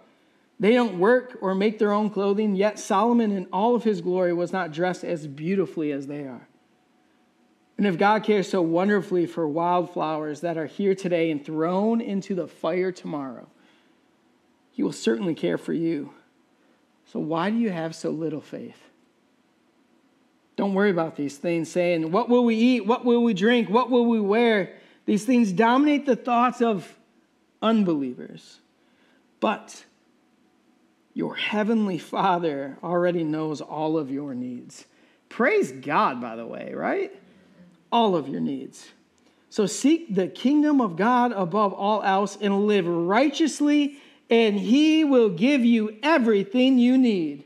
They 0.60 0.72
don't 0.74 0.98
work 0.98 1.38
or 1.40 1.54
make 1.54 1.78
their 1.78 1.92
own 1.92 2.10
clothing, 2.10 2.54
yet 2.54 2.78
Solomon 2.78 3.32
in 3.32 3.48
all 3.52 3.74
of 3.74 3.82
his 3.82 4.00
glory 4.00 4.32
was 4.32 4.52
not 4.52 4.72
dressed 4.72 5.02
as 5.02 5.26
beautifully 5.26 5.90
as 5.90 6.06
they 6.06 6.20
are. 6.20 6.46
And 7.80 7.86
if 7.86 7.96
God 7.96 8.24
cares 8.24 8.46
so 8.46 8.60
wonderfully 8.60 9.24
for 9.24 9.48
wildflowers 9.48 10.42
that 10.42 10.58
are 10.58 10.66
here 10.66 10.94
today 10.94 11.30
and 11.30 11.42
thrown 11.42 12.02
into 12.02 12.34
the 12.34 12.46
fire 12.46 12.92
tomorrow, 12.92 13.48
He 14.70 14.82
will 14.82 14.92
certainly 14.92 15.34
care 15.34 15.56
for 15.56 15.72
you. 15.72 16.12
So, 17.06 17.18
why 17.18 17.48
do 17.48 17.56
you 17.56 17.70
have 17.70 17.94
so 17.96 18.10
little 18.10 18.42
faith? 18.42 18.89
Don't 20.60 20.74
worry 20.74 20.90
about 20.90 21.16
these 21.16 21.38
things, 21.38 21.70
saying, 21.70 22.10
What 22.12 22.28
will 22.28 22.44
we 22.44 22.54
eat? 22.54 22.84
What 22.84 23.06
will 23.06 23.22
we 23.22 23.32
drink? 23.32 23.70
What 23.70 23.88
will 23.88 24.04
we 24.04 24.20
wear? 24.20 24.74
These 25.06 25.24
things 25.24 25.52
dominate 25.52 26.04
the 26.04 26.16
thoughts 26.16 26.60
of 26.60 26.98
unbelievers. 27.62 28.58
But 29.40 29.86
your 31.14 31.34
heavenly 31.34 31.96
Father 31.96 32.76
already 32.84 33.24
knows 33.24 33.62
all 33.62 33.96
of 33.96 34.10
your 34.10 34.34
needs. 34.34 34.84
Praise 35.30 35.72
God, 35.72 36.20
by 36.20 36.36
the 36.36 36.46
way, 36.46 36.74
right? 36.74 37.10
All 37.90 38.14
of 38.14 38.28
your 38.28 38.42
needs. 38.42 38.86
So 39.48 39.64
seek 39.64 40.14
the 40.14 40.28
kingdom 40.28 40.82
of 40.82 40.94
God 40.94 41.32
above 41.32 41.72
all 41.72 42.02
else 42.02 42.36
and 42.38 42.66
live 42.66 42.86
righteously, 42.86 43.96
and 44.28 44.58
He 44.58 45.04
will 45.04 45.30
give 45.30 45.64
you 45.64 45.96
everything 46.02 46.78
you 46.78 46.98
need. 46.98 47.44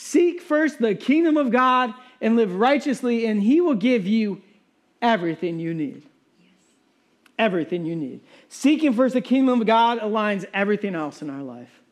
Seek 0.00 0.40
first 0.40 0.78
the 0.78 0.94
kingdom 0.94 1.36
of 1.36 1.50
God 1.50 1.92
and 2.20 2.36
live 2.36 2.54
righteously, 2.54 3.26
and 3.26 3.42
He 3.42 3.60
will 3.60 3.74
give 3.74 4.06
you 4.06 4.40
everything 5.02 5.58
you 5.58 5.74
need. 5.74 6.04
Everything 7.36 7.84
you 7.84 7.96
need. 7.96 8.20
Seeking 8.48 8.92
first 8.92 9.14
the 9.14 9.20
kingdom 9.20 9.60
of 9.60 9.66
God 9.66 9.98
aligns 9.98 10.44
everything 10.54 10.94
else 10.94 11.20
in 11.20 11.28
our 11.28 11.42
life. 11.42 11.82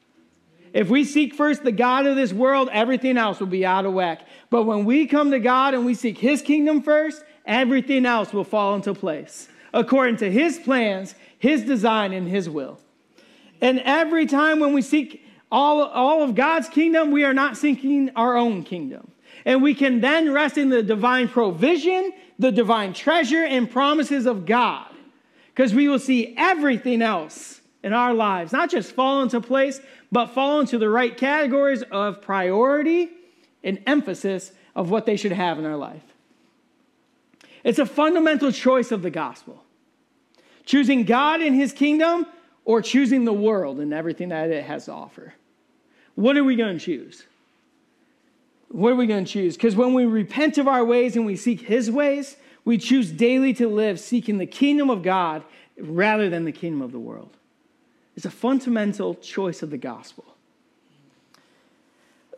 If 0.73 0.89
we 0.89 1.03
seek 1.03 1.35
first 1.35 1.65
the 1.65 1.73
God 1.73 2.07
of 2.07 2.15
this 2.15 2.33
world, 2.33 2.69
everything 2.71 3.19
else 3.19 3.41
will 3.41 3.49
be 3.49 3.67
out 3.67 3.85
of 3.85 3.93
whack. 3.93 4.21
But 4.51 4.67
when 4.67 4.85
we 4.85 5.09
come 5.09 5.33
to 5.33 5.41
God 5.41 5.75
and 5.75 5.85
we 5.85 5.95
seek 5.95 6.17
his 6.17 6.43
kingdom 6.43 6.83
first, 6.83 7.25
everything 7.45 8.07
else 8.07 8.33
will 8.33 8.45
fall 8.45 8.77
into 8.77 8.95
place 8.95 9.49
according 9.75 10.19
to 10.19 10.31
his 10.31 10.61
plans, 10.61 11.17
his 11.41 11.65
design, 11.65 12.13
and 12.13 12.29
his 12.29 12.49
will. 12.49 12.79
And 13.61 13.81
every 13.81 14.27
time 14.27 14.61
when 14.61 14.75
we 14.75 14.83
seek 14.83 15.26
all, 15.51 15.83
all 15.83 16.23
of 16.23 16.35
God's 16.35 16.69
kingdom, 16.69 17.11
we 17.11 17.25
are 17.25 17.35
not 17.35 17.57
seeking 17.57 18.11
our 18.17 18.37
own 18.37 18.63
kingdom. 18.63 19.13
And 19.45 19.63
we 19.63 19.75
can 19.75 20.01
then 20.01 20.33
rest 20.33 20.59
in 20.59 20.71
the 20.71 20.83
divine 20.83 21.29
provision, 21.29 22.13
the 22.39 22.51
divine 22.51 22.93
treasure, 22.93 23.45
and 23.45 23.71
promises 23.71 24.27
of 24.27 24.45
God. 24.45 24.89
Because 25.55 25.73
we 25.73 25.89
will 25.89 26.01
see 26.01 26.35
everything 26.37 27.01
else 27.01 27.61
in 27.83 27.93
our 27.93 28.13
lives 28.13 28.53
not 28.53 28.71
just 28.71 28.93
fall 28.93 29.23
into 29.23 29.41
place, 29.41 29.81
but 30.11 30.27
fall 30.27 30.61
into 30.61 30.79
the 30.79 30.89
right 30.89 31.17
categories 31.17 31.83
of 31.83 32.21
priority 32.21 33.11
and 33.63 33.81
emphasis 33.87 34.53
of 34.75 34.91
what 34.91 35.07
they 35.07 35.17
should 35.17 35.33
have 35.33 35.59
in 35.59 35.65
our 35.65 35.77
life. 35.77 36.03
It's 37.63 37.79
a 37.79 37.87
fundamental 37.87 38.53
choice 38.53 38.91
of 38.93 39.03
the 39.03 39.11
gospel 39.11 39.63
choosing 40.65 41.05
God 41.05 41.41
and 41.41 41.55
his 41.55 41.73
kingdom 41.73 42.27
or 42.67 42.83
choosing 42.83 43.25
the 43.25 43.33
world 43.33 43.79
and 43.79 43.95
everything 43.95 44.29
that 44.29 44.51
it 44.51 44.65
has 44.65 44.85
to 44.87 44.93
offer. 44.93 45.33
What 46.17 46.37
are 46.37 46.45
we 46.45 46.57
going 46.57 46.79
to 46.79 46.85
choose? 46.85 47.25
What 48.69 48.93
are 48.93 48.97
we 48.97 49.07
going 49.07 49.25
to 49.25 49.33
choose? 49.33 49.57
Because 49.57 49.77
when 49.77 49.95
we 49.95 50.05
repent 50.05 50.59
of 50.59 50.67
our 50.67 50.85
ways 50.85 51.15
and 51.17 51.25
we 51.25 51.37
seek 51.37 51.63
his 51.63 51.91
ways, 51.91 52.37
we 52.65 52.77
choose 52.77 53.13
daily 53.13 53.55
to 53.55 53.69
live 53.69 54.01
seeking 54.01 54.39
the 54.39 54.47
kingdom 54.47 54.91
of 54.91 55.05
God 55.05 55.45
rather 55.79 56.29
than 56.29 56.45
the 56.45 56.53
kingdom 56.53 56.83
of 56.83 56.91
the 56.91 56.99
world. 56.99 57.37
It's 58.17 58.27
a 58.27 58.31
fundamental 58.31 59.15
choice 59.15 59.63
of 59.63 59.71
the 59.71 59.79
gospel. 59.79 60.25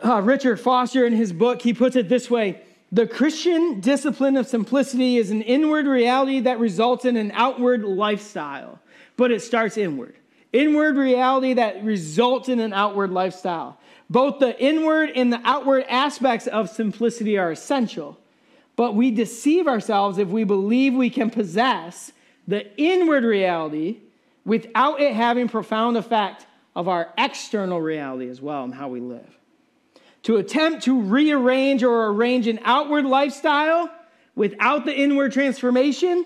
Uh, 0.05 0.21
Richard 0.21 0.61
Foster, 0.61 1.07
in 1.07 1.15
his 1.15 1.33
book, 1.33 1.63
he 1.63 1.73
puts 1.73 1.97
it 1.97 2.11
this 2.11 2.31
way 2.31 2.61
The 2.91 3.07
Christian 3.07 3.81
discipline 3.81 4.37
of 4.37 4.47
simplicity 4.47 5.19
is 5.19 5.31
an 5.31 5.43
inward 5.43 5.87
reality 5.87 6.41
that 6.41 6.59
results 6.59 7.05
in 7.05 7.17
an 7.17 7.31
outward 7.35 7.85
lifestyle, 7.85 8.81
but 9.17 9.31
it 9.31 9.43
starts 9.43 9.77
inward. 9.77 10.15
Inward 10.55 10.97
reality 10.97 11.53
that 11.55 11.85
results 11.85 12.49
in 12.49 12.61
an 12.61 12.73
outward 12.73 13.11
lifestyle. 13.11 13.79
Both 14.09 14.39
the 14.39 14.59
inward 14.59 15.11
and 15.15 15.31
the 15.31 15.41
outward 15.45 15.85
aspects 15.87 16.47
of 16.47 16.71
simplicity 16.71 17.37
are 17.37 17.51
essential, 17.51 18.19
but 18.75 18.95
we 18.95 19.11
deceive 19.11 19.69
ourselves 19.69 20.17
if 20.17 20.29
we 20.29 20.45
believe 20.45 20.95
we 20.95 21.11
can 21.11 21.29
possess 21.29 22.13
the 22.47 22.75
inward 22.79 23.25
reality 23.25 23.99
without 24.47 24.99
it 24.99 25.13
having 25.13 25.47
profound 25.47 25.99
effect 25.99 26.47
of 26.75 26.89
our 26.89 27.13
external 27.19 27.83
reality 27.83 28.31
as 28.31 28.41
well 28.41 28.65
and 28.65 28.75
how 28.75 28.89
we 28.89 29.01
live. 29.01 29.38
To 30.25 30.37
attempt 30.37 30.85
to 30.85 31.01
rearrange 31.01 31.83
or 31.83 32.09
arrange 32.09 32.47
an 32.47 32.61
outward 32.65 33.05
lifestyle 33.07 33.91
without 34.35 34.85
the 34.85 34.95
inward 34.95 35.33
transformation, 35.33 36.25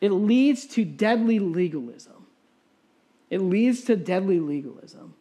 it 0.00 0.10
leads 0.10 0.66
to 0.68 0.84
deadly 0.84 1.38
legalism. 1.38 2.26
It 3.30 3.40
leads 3.40 3.84
to 3.84 3.96
deadly 3.96 4.38
legalism. 4.38 5.14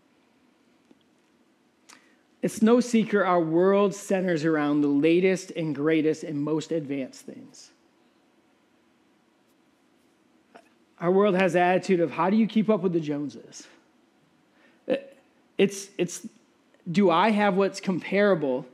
It's 2.42 2.62
no 2.62 2.80
secret 2.80 3.26
our 3.26 3.42
world 3.42 3.96
centers 3.96 4.46
around 4.46 4.82
the 4.82 4.88
latest 4.88 5.52
and 5.52 5.74
greatest 5.74 6.24
and 6.24 6.40
most 6.40 6.72
advanced 6.72 7.26
things. 7.26 7.72
Our 11.00 11.12
world 11.12 11.36
has 11.36 11.54
the 11.54 11.60
attitude 11.62 12.00
of 12.00 12.12
how 12.12 12.30
do 12.30 12.38
you 12.38 12.46
keep 12.46 12.70
up 12.70 12.82
with 12.82 12.94
the 12.94 13.00
Joneses? 13.00 13.68
It's, 15.58 15.90
it's 15.98 16.28
do 16.90 17.10
I 17.10 17.32
have 17.32 17.56
what's 17.56 17.80
comparable? 17.80 18.66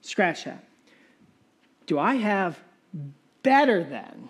Scratch 0.00 0.44
that. 0.44 0.64
Do 1.86 1.98
I 1.98 2.16
have 2.16 2.58
better 3.42 3.82
than 3.82 4.28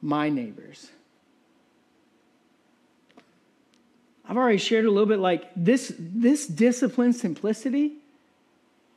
my 0.00 0.28
neighbors? 0.28 0.90
I've 4.28 4.36
already 4.36 4.58
shared 4.58 4.84
a 4.84 4.90
little 4.90 5.06
bit 5.06 5.18
like 5.18 5.50
this, 5.56 5.92
this 5.98 6.46
discipline 6.46 7.12
simplicity, 7.12 7.94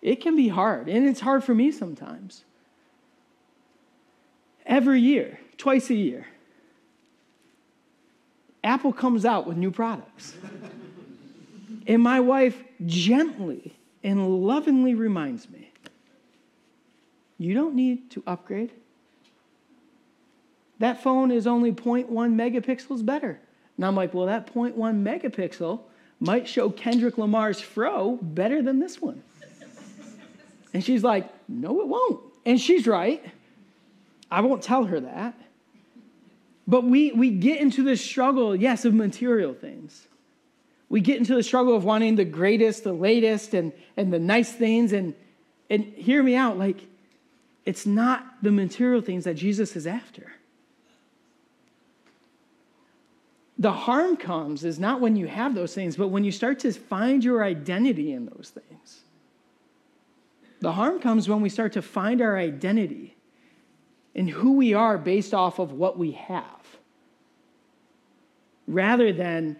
it 0.01 0.21
can 0.21 0.35
be 0.35 0.49
hard, 0.49 0.88
and 0.88 1.07
it's 1.07 1.19
hard 1.19 1.43
for 1.43 1.55
me 1.55 1.71
sometimes. 1.71 2.43
Every 4.65 5.01
year, 5.01 5.39
twice 5.57 5.89
a 5.89 5.95
year, 5.95 6.27
Apple 8.63 8.93
comes 8.93 9.25
out 9.25 9.47
with 9.47 9.57
new 9.57 9.71
products. 9.71 10.35
and 11.88 12.02
my 12.02 12.19
wife 12.19 12.63
gently 12.86 13.78
and 14.04 14.28
lovingly 14.45 14.95
reminds 14.95 15.50
me 15.50 15.71
you 17.38 17.54
don't 17.54 17.76
need 17.76 18.10
to 18.12 18.24
upgrade. 18.26 18.71
That 20.80 21.02
phone 21.02 21.32
is 21.32 21.48
only 21.48 21.71
0.1 21.71 22.08
megapixels 22.10 23.06
better. 23.06 23.39
And 23.78 23.86
I'm 23.86 23.95
like, 23.95 24.13
well, 24.13 24.26
that 24.26 24.54
0.1 24.54 24.74
megapixel 24.76 25.82
might 26.19 26.48
show 26.48 26.69
Kendrick 26.69 27.17
Lamar's 27.17 27.60
fro 27.60 28.17
better 28.21 28.62
than 28.62 28.80
this 28.80 29.02
one. 29.02 29.21
and 30.74 30.84
she's 30.84 31.04
like, 31.04 31.30
no, 31.48 31.82
it 31.82 31.88
won't. 31.88 32.21
And 32.45 32.60
she's 32.60 32.88
right. 32.88 33.24
I 34.32 34.41
won't 34.41 34.62
tell 34.62 34.86
her 34.86 35.00
that. 35.02 35.38
But 36.67 36.84
we, 36.84 37.12
we 37.12 37.30
get 37.30 37.60
into 37.60 37.84
this 37.84 38.04
struggle, 38.04 38.56
yes, 38.56 38.86
of 38.86 38.93
material 38.93 39.54
things. 39.54 40.08
We 40.89 41.02
get 41.02 41.17
into 41.17 41.36
the 41.36 41.43
struggle 41.43 41.76
of 41.76 41.84
wanting 41.84 42.15
the 42.15 42.26
greatest, 42.26 42.84
the 42.84 42.93
latest, 42.93 43.54
and, 43.54 43.74
and 43.98 44.13
the 44.13 44.19
nice 44.19 44.52
things. 44.52 44.93
And, 44.93 45.15
and 45.69 45.84
hear 45.84 46.21
me 46.21 46.36
out, 46.36 46.58
like, 46.58 46.86
it's 47.65 47.86
not 47.86 48.24
the 48.43 48.52
material 48.52 49.02
things 49.02 49.24
that 49.24 49.34
Jesus 49.34 49.76
is 49.76 49.88
after. 49.88 50.32
The 53.58 53.71
harm 53.71 54.17
comes 54.17 54.63
is 54.63 54.80
not 54.80 55.02
when 55.02 55.15
you 55.15 55.28
have 55.28 55.56
those 55.56 55.74
things, 55.74 55.95
but 55.95 56.10
when 56.10 56.24
you 56.24 56.32
start 56.32 56.60
to 56.60 56.74
find 56.74 57.24
your 57.24 57.43
identity 57.43 58.12
in 58.12 58.26
those 58.26 58.52
things. 58.54 59.02
The 60.60 60.74
harm 60.74 61.00
comes 61.00 61.28
when 61.28 61.41
we 61.41 61.50
start 61.50 61.74
to 61.74 61.82
find 61.82 62.21
our 62.21 62.38
identity 62.38 63.15
in 64.13 64.28
who 64.28 64.54
we 64.54 64.74
are 64.74 64.98
based 64.98 65.34
off 65.34 65.60
of 65.60 65.74
what 65.74 65.98
we 65.98 66.12
have, 66.12 66.78
rather 68.67 69.12
than 69.12 69.58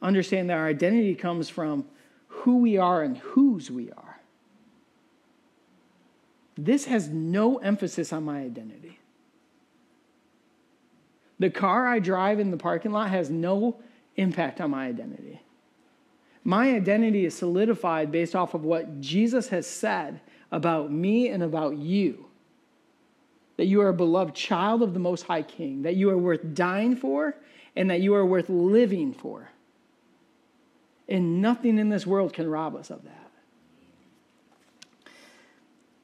understand 0.00 0.50
that 0.50 0.58
our 0.58 0.66
identity 0.66 1.14
comes 1.14 1.48
from 1.48 1.84
who 2.28 2.58
we 2.58 2.76
are 2.76 3.02
and 3.02 3.18
whose 3.18 3.70
we 3.70 3.90
are. 3.92 4.20
This 6.56 6.86
has 6.86 7.08
no 7.08 7.58
emphasis 7.58 8.12
on 8.12 8.24
my 8.24 8.40
identity. 8.40 8.98
The 11.38 11.50
car 11.50 11.86
I 11.86 12.00
drive 12.00 12.40
in 12.40 12.50
the 12.50 12.56
parking 12.56 12.90
lot 12.90 13.10
has 13.10 13.30
no 13.30 13.80
impact 14.16 14.60
on 14.60 14.72
my 14.72 14.86
identity. 14.86 15.40
My 16.42 16.74
identity 16.74 17.24
is 17.24 17.34
solidified 17.36 18.10
based 18.10 18.34
off 18.34 18.54
of 18.54 18.64
what 18.64 19.00
Jesus 19.00 19.48
has 19.48 19.66
said 19.66 20.20
about 20.50 20.90
me 20.90 21.28
and 21.28 21.42
about 21.42 21.76
you. 21.76 22.26
That 23.56 23.66
you 23.66 23.80
are 23.82 23.88
a 23.88 23.94
beloved 23.94 24.34
child 24.34 24.82
of 24.82 24.94
the 24.94 25.00
Most 25.00 25.22
High 25.22 25.42
King, 25.42 25.82
that 25.82 25.96
you 25.96 26.10
are 26.10 26.18
worth 26.18 26.54
dying 26.54 26.96
for, 26.96 27.36
and 27.76 27.90
that 27.90 28.00
you 28.00 28.14
are 28.14 28.26
worth 28.26 28.48
living 28.48 29.12
for. 29.12 29.50
And 31.08 31.40
nothing 31.40 31.78
in 31.78 31.88
this 31.88 32.06
world 32.06 32.32
can 32.32 32.50
rob 32.50 32.76
us 32.76 32.90
of 32.90 33.02
that. 33.04 33.30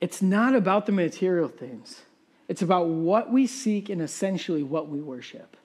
It's 0.00 0.22
not 0.22 0.54
about 0.54 0.86
the 0.86 0.92
material 0.92 1.48
things. 1.48 2.02
It's 2.48 2.62
about 2.62 2.88
what 2.88 3.32
we 3.32 3.46
seek 3.46 3.88
and 3.88 4.02
essentially 4.02 4.62
what 4.62 4.88
we 4.88 5.00
worship. 5.00 5.56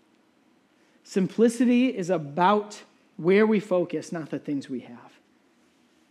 Simplicity 1.03 1.87
is 1.87 2.09
about 2.09 2.83
where 3.17 3.45
we 3.45 3.59
focus, 3.59 4.11
not 4.11 4.29
the 4.29 4.39
things 4.39 4.69
we 4.69 4.81
have. 4.81 5.19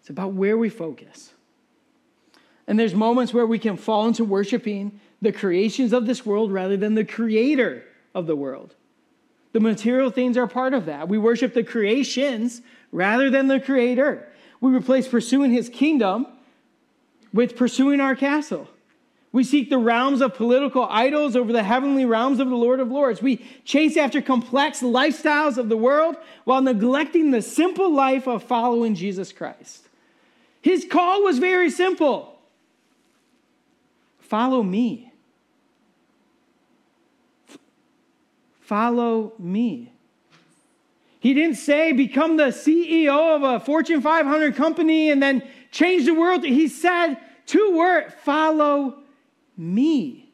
It's 0.00 0.10
about 0.10 0.32
where 0.32 0.58
we 0.58 0.68
focus. 0.68 1.32
And 2.66 2.78
there's 2.78 2.94
moments 2.94 3.32
where 3.32 3.46
we 3.46 3.58
can 3.58 3.76
fall 3.76 4.06
into 4.06 4.24
worshiping 4.24 5.00
the 5.22 5.32
creations 5.32 5.92
of 5.92 6.06
this 6.06 6.26
world 6.26 6.52
rather 6.52 6.76
than 6.76 6.94
the 6.94 7.04
creator 7.04 7.84
of 8.14 8.26
the 8.26 8.36
world. 8.36 8.74
The 9.52 9.60
material 9.60 10.10
things 10.10 10.36
are 10.36 10.46
part 10.46 10.74
of 10.74 10.84
that. 10.86 11.08
We 11.08 11.16
worship 11.16 11.54
the 11.54 11.64
creations 11.64 12.60
rather 12.92 13.30
than 13.30 13.48
the 13.48 13.60
creator. 13.60 14.28
We 14.60 14.72
replace 14.72 15.06
pursuing 15.08 15.52
his 15.52 15.68
kingdom 15.68 16.26
with 17.32 17.56
pursuing 17.56 18.00
our 18.00 18.16
castle. 18.16 18.68
We 19.30 19.44
seek 19.44 19.68
the 19.68 19.78
realms 19.78 20.22
of 20.22 20.34
political 20.34 20.86
idols 20.88 21.36
over 21.36 21.52
the 21.52 21.62
heavenly 21.62 22.06
realms 22.06 22.40
of 22.40 22.48
the 22.48 22.56
Lord 22.56 22.80
of 22.80 22.90
Lords. 22.90 23.20
We 23.20 23.44
chase 23.64 23.96
after 23.96 24.22
complex 24.22 24.80
lifestyles 24.80 25.58
of 25.58 25.68
the 25.68 25.76
world 25.76 26.16
while 26.44 26.62
neglecting 26.62 27.30
the 27.30 27.42
simple 27.42 27.92
life 27.92 28.26
of 28.26 28.42
following 28.42 28.94
Jesus 28.94 29.30
Christ. 29.30 29.86
His 30.62 30.86
call 30.90 31.22
was 31.22 31.38
very 31.38 31.70
simple 31.70 32.38
follow 34.18 34.62
me. 34.62 35.12
F- 37.48 37.58
follow 38.60 39.32
me. 39.38 39.92
He 41.28 41.34
didn't 41.34 41.56
say 41.56 41.92
become 41.92 42.38
the 42.38 42.44
CEO 42.44 43.36
of 43.36 43.42
a 43.42 43.60
Fortune 43.60 44.00
500 44.00 44.56
company 44.56 45.10
and 45.10 45.22
then 45.22 45.46
change 45.70 46.06
the 46.06 46.14
world. 46.14 46.42
He 46.42 46.68
said 46.68 47.18
two 47.44 47.76
words 47.76 48.14
follow 48.22 49.00
me. 49.54 50.32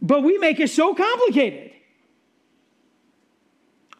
But 0.00 0.22
we 0.22 0.38
make 0.38 0.60
it 0.60 0.70
so 0.70 0.94
complicated. 0.94 1.72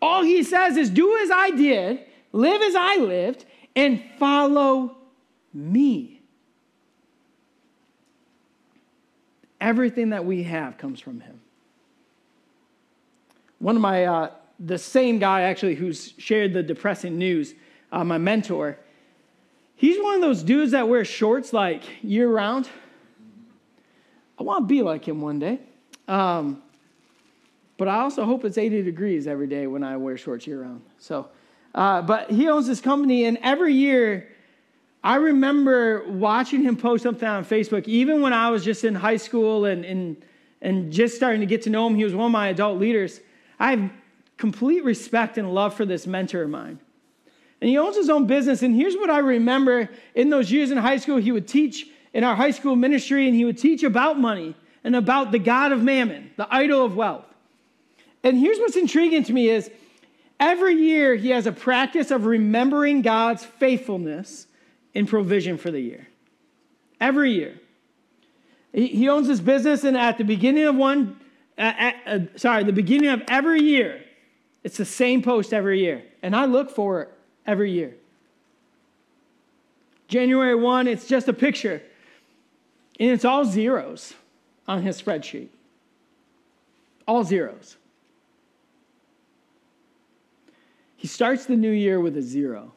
All 0.01 0.23
he 0.23 0.45
says 0.45 0.77
is 0.77 0.89
do 0.89 1.17
as 1.17 1.33
I 1.33 1.51
did, 1.51 1.99
live 2.31 2.63
as 2.63 2.77
I 2.77 2.99
lived, 2.99 3.45
and 3.75 4.01
follow 4.21 4.97
me. 5.53 6.21
Everything 9.61 10.11
that 10.11 10.25
we 10.25 10.45
have 10.45 10.79
comes 10.79 11.01
from 11.01 11.19
him. 11.19 11.41
One 13.59 13.75
of 13.75 13.83
my, 13.83 14.05
uh, 14.05 14.31
the 14.59 14.79
same 14.79 15.19
guy 15.19 15.43
actually 15.43 15.75
who's 15.75 16.15
shared 16.19 16.53
the 16.53 16.63
depressing 16.63 17.19
news, 17.19 17.55
uh, 17.93 18.05
my 18.05 18.19
mentor, 18.19 18.79
he's 19.75 20.03
one 20.03 20.15
of 20.15 20.21
those 20.21 20.43
dudes 20.43 20.73
that 20.73 20.89
wears 20.89 21.09
shorts 21.09 21.53
like 21.53 21.83
year 22.03 22.29
round. 22.29 22.69
I 24.39 24.43
want 24.43 24.65
to 24.65 24.67
be 24.67 24.83
like 24.83 25.07
him 25.07 25.21
one 25.21 25.39
day. 25.39 25.61
Um, 26.09 26.63
but 27.79 27.89
I 27.89 27.97
also 27.97 28.25
hope 28.25 28.45
it's 28.45 28.59
80 28.59 28.83
degrees 28.83 29.27
every 29.27 29.47
day 29.47 29.67
when 29.67 29.83
I 29.83 29.97
wear 29.97 30.17
shorts 30.17 30.47
year 30.47 30.63
round. 30.63 30.83
So, 30.99 31.29
uh, 31.75 32.03
but 32.03 32.31
he 32.31 32.49
owns 32.49 32.67
this 32.67 32.81
company, 32.81 33.27
and 33.27 33.39
every 33.43 33.75
year, 33.75 34.29
I 35.05 35.17
remember 35.17 36.05
watching 36.09 36.63
him 36.63 36.77
post 36.77 37.03
something 37.03 37.29
on 37.29 37.45
Facebook, 37.45 37.87
even 37.87 38.23
when 38.23 38.33
I 38.33 38.51
was 38.51 38.65
just 38.65 38.83
in 38.85 38.95
high 38.95 39.19
school 39.19 39.67
and, 39.67 39.85
and, 39.85 40.17
and 40.63 40.91
just 40.91 41.17
starting 41.17 41.41
to 41.41 41.47
get 41.47 41.63
to 41.63 41.71
know 41.71 41.87
him. 41.87 41.95
He 41.95 42.03
was 42.03 42.15
one 42.15 42.27
of 42.27 42.33
my 42.33 42.49
adult 42.49 42.79
leaders. 42.79 43.21
I 43.61 43.71
have 43.73 43.91
complete 44.37 44.85
respect 44.85 45.39
and 45.39 45.55
love 45.55 45.75
for 45.75 45.85
this 45.85 46.07
mentor 46.07 46.43
of 46.43 46.51
mine. 46.51 46.79
And 47.61 47.71
he 47.71 47.79
owns 47.79 47.97
his 47.97 48.11
own 48.11 48.27
business. 48.27 48.63
And 48.63 48.75
here's 48.75 48.95
what 48.95 49.11
I 49.11 49.19
remember 49.19 49.89
in 50.15 50.29
those 50.29 50.51
years 50.51 50.71
in 50.71 50.79
high 50.79 50.99
school, 50.99 51.17
he 51.17 51.33
would 51.33 51.49
teach 51.49 51.89
in 52.13 52.25
our 52.25 52.35
high 52.35 52.51
school 52.51 52.77
ministry, 52.77 53.27
and 53.27 53.37
he 53.37 53.45
would 53.45 53.59
teach 53.59 53.83
about 53.83 54.19
money 54.19 54.55
and 54.85 54.97
about 54.97 55.33
the 55.33 55.39
God 55.39 55.73
of 55.73 55.83
mammon, 55.83 56.31
the 56.37 56.47
idol 56.51 56.85
of 56.85 56.97
wealth. 56.97 57.27
And 58.23 58.39
here's 58.39 58.59
what's 58.59 58.77
intriguing 58.77 59.23
to 59.25 59.33
me 59.33 59.49
is 59.49 59.71
every 60.41 60.75
year 60.75 61.15
he 61.15 61.31
has 61.31 61.47
a 61.47 61.53
practice 61.53 62.11
of 62.11 62.25
remembering 62.25 63.03
God's 63.03 63.45
faithfulness 63.45 64.47
in 64.95 65.07
provision 65.07 65.59
for 65.59 65.71
the 65.71 65.81
year. 65.81 66.09
Every 67.01 67.33
year. 67.33 67.61
He 68.73 69.09
owns 69.09 69.29
his 69.29 69.41
business, 69.41 69.85
and 69.85 69.97
at 69.97 70.19
the 70.19 70.25
beginning 70.25 70.65
of 70.65 70.75
one, 70.75 71.19
uh, 71.57 71.93
sorry, 72.37 72.65
the 72.65 72.73
beginning 72.73 73.11
of 73.11 73.23
every 73.29 73.63
year, 73.63 74.03
it's 74.67 74.79
the 74.79 74.85
same 74.85 75.23
post 75.23 75.53
every 75.53 75.79
year. 75.79 76.03
And 76.25 76.35
I 76.35 76.47
look 76.47 76.71
for 76.71 77.03
it 77.03 77.11
every 77.47 77.71
year. 77.71 77.95
January 80.09 80.57
1, 80.57 80.89
it's 80.89 81.07
just 81.07 81.29
a 81.29 81.33
picture, 81.33 81.81
and 82.99 83.11
it's 83.11 83.25
all 83.25 83.45
zeros 83.45 84.15
on 84.67 84.83
his 84.83 85.01
spreadsheet. 85.01 85.51
All 87.07 87.23
zeros. 87.23 87.77
He 90.97 91.07
starts 91.07 91.47
the 91.47 91.55
new 91.55 91.71
year 91.71 92.01
with 92.01 92.17
a 92.17 92.23
zero. 92.23 92.73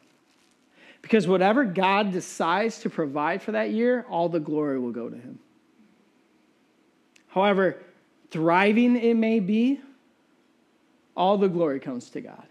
Because 1.01 1.27
whatever 1.27 1.65
God 1.65 2.11
decides 2.11 2.77
to 2.81 2.91
provide 2.91 3.41
for 3.41 3.53
that 3.53 3.71
year, 3.71 4.05
all 4.11 4.29
the 4.29 4.39
glory 4.39 4.77
will 4.77 4.91
go 4.91 5.09
to 5.09 5.17
him. 5.17 5.39
However, 7.29 7.81
thriving 8.29 8.95
it 8.95 9.15
may 9.15 9.39
be, 9.39 9.81
all 11.19 11.37
the 11.37 11.49
glory 11.49 11.81
comes 11.81 12.09
to 12.11 12.21
God. 12.21 12.47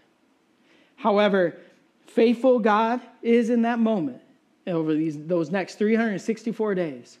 However, 0.95 1.57
faithful 2.05 2.59
God 2.59 3.01
is 3.23 3.49
in 3.49 3.63
that 3.63 3.79
moment 3.79 4.21
over 4.67 4.93
these, 4.93 5.17
those 5.25 5.49
next 5.49 5.75
364 5.79 6.75
days, 6.75 7.17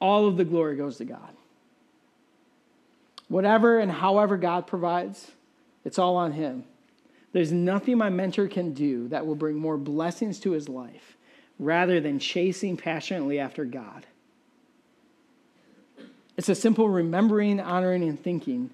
all 0.00 0.28
of 0.28 0.36
the 0.36 0.44
glory 0.44 0.76
goes 0.76 0.98
to 0.98 1.04
God. 1.04 1.34
Whatever 3.26 3.80
and 3.80 3.90
however 3.90 4.36
God 4.36 4.68
provides, 4.68 5.32
it's 5.84 5.98
all 5.98 6.14
on 6.16 6.32
Him. 6.32 6.62
There's 7.32 7.50
nothing 7.50 7.98
my 7.98 8.10
mentor 8.10 8.46
can 8.46 8.74
do 8.74 9.08
that 9.08 9.26
will 9.26 9.34
bring 9.34 9.56
more 9.56 9.76
blessings 9.76 10.38
to 10.40 10.52
his 10.52 10.68
life 10.68 11.16
rather 11.58 12.00
than 12.00 12.20
chasing 12.20 12.76
passionately 12.76 13.40
after 13.40 13.64
God. 13.64 14.06
It's 16.36 16.48
a 16.48 16.54
simple 16.54 16.88
remembering, 16.88 17.58
honoring, 17.58 18.04
and 18.04 18.22
thinking 18.22 18.70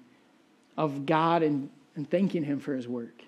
of 0.77 1.05
God 1.05 1.43
and, 1.43 1.69
and 1.95 2.09
thanking 2.09 2.43
Him 2.43 2.59
for 2.59 2.73
His 2.73 2.87
work. 2.87 3.23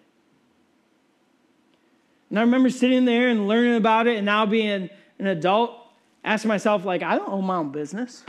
And 2.30 2.40
I 2.40 2.42
remember 2.42 2.70
sitting 2.70 3.06
there 3.06 3.30
and 3.30 3.48
learning 3.48 3.76
about 3.76 4.08
it, 4.08 4.18
and 4.18 4.26
now 4.26 4.46
being 4.46 4.90
an 5.20 5.28
adult, 5.28 5.78
asking 6.24 6.50
myself, 6.50 6.84
like, 6.84 7.04
I 7.04 7.16
don't 7.16 7.30
own 7.30 7.46
my 7.46 7.58
own 7.58 7.72
business. 7.72 8.24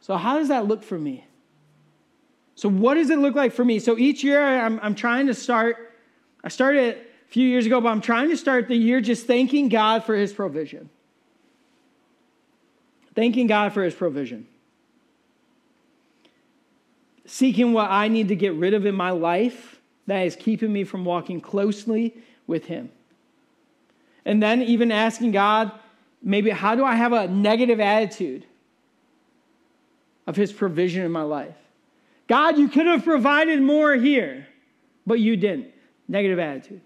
So, 0.00 0.16
how 0.16 0.38
does 0.38 0.48
that 0.48 0.66
look 0.66 0.82
for 0.82 0.98
me? 0.98 1.24
So, 2.54 2.68
what 2.68 2.94
does 2.94 3.10
it 3.10 3.18
look 3.18 3.34
like 3.34 3.52
for 3.52 3.64
me? 3.64 3.78
So, 3.78 3.96
each 3.96 4.22
year 4.22 4.42
I'm, 4.42 4.78
I'm 4.82 4.94
trying 4.94 5.28
to 5.28 5.34
start 5.34 5.88
I 6.44 6.48
started 6.48 6.96
a 6.96 7.30
few 7.30 7.46
years 7.46 7.66
ago, 7.66 7.80
but 7.80 7.88
I'm 7.88 8.00
trying 8.00 8.30
to 8.30 8.36
start 8.36 8.68
the 8.68 8.76
year 8.76 9.00
just 9.00 9.26
thanking 9.26 9.68
God 9.68 10.04
for 10.04 10.14
his 10.14 10.32
provision. 10.32 10.88
Thanking 13.14 13.46
God 13.46 13.72
for 13.72 13.82
his 13.82 13.94
provision. 13.94 14.46
Seeking 17.30 17.74
what 17.74 17.90
I 17.90 18.08
need 18.08 18.28
to 18.28 18.36
get 18.36 18.54
rid 18.54 18.72
of 18.72 18.86
in 18.86 18.94
my 18.94 19.10
life 19.10 19.78
that 20.06 20.22
is 20.22 20.34
keeping 20.34 20.72
me 20.72 20.82
from 20.82 21.04
walking 21.04 21.42
closely 21.42 22.16
with 22.46 22.64
him. 22.64 22.90
And 24.24 24.42
then 24.42 24.62
even 24.62 24.90
asking 24.90 25.32
God, 25.32 25.70
maybe 26.22 26.48
how 26.48 26.74
do 26.74 26.84
I 26.84 26.94
have 26.94 27.12
a 27.12 27.28
negative 27.28 27.80
attitude 27.80 28.46
of 30.26 30.36
his 30.36 30.54
provision 30.54 31.04
in 31.04 31.12
my 31.12 31.22
life? 31.22 31.54
God, 32.28 32.56
you 32.56 32.66
could 32.68 32.86
have 32.86 33.04
provided 33.04 33.60
more 33.60 33.94
here, 33.94 34.46
but 35.06 35.20
you 35.20 35.36
didn't 35.36 35.70
negative 36.08 36.38
attitude. 36.38 36.80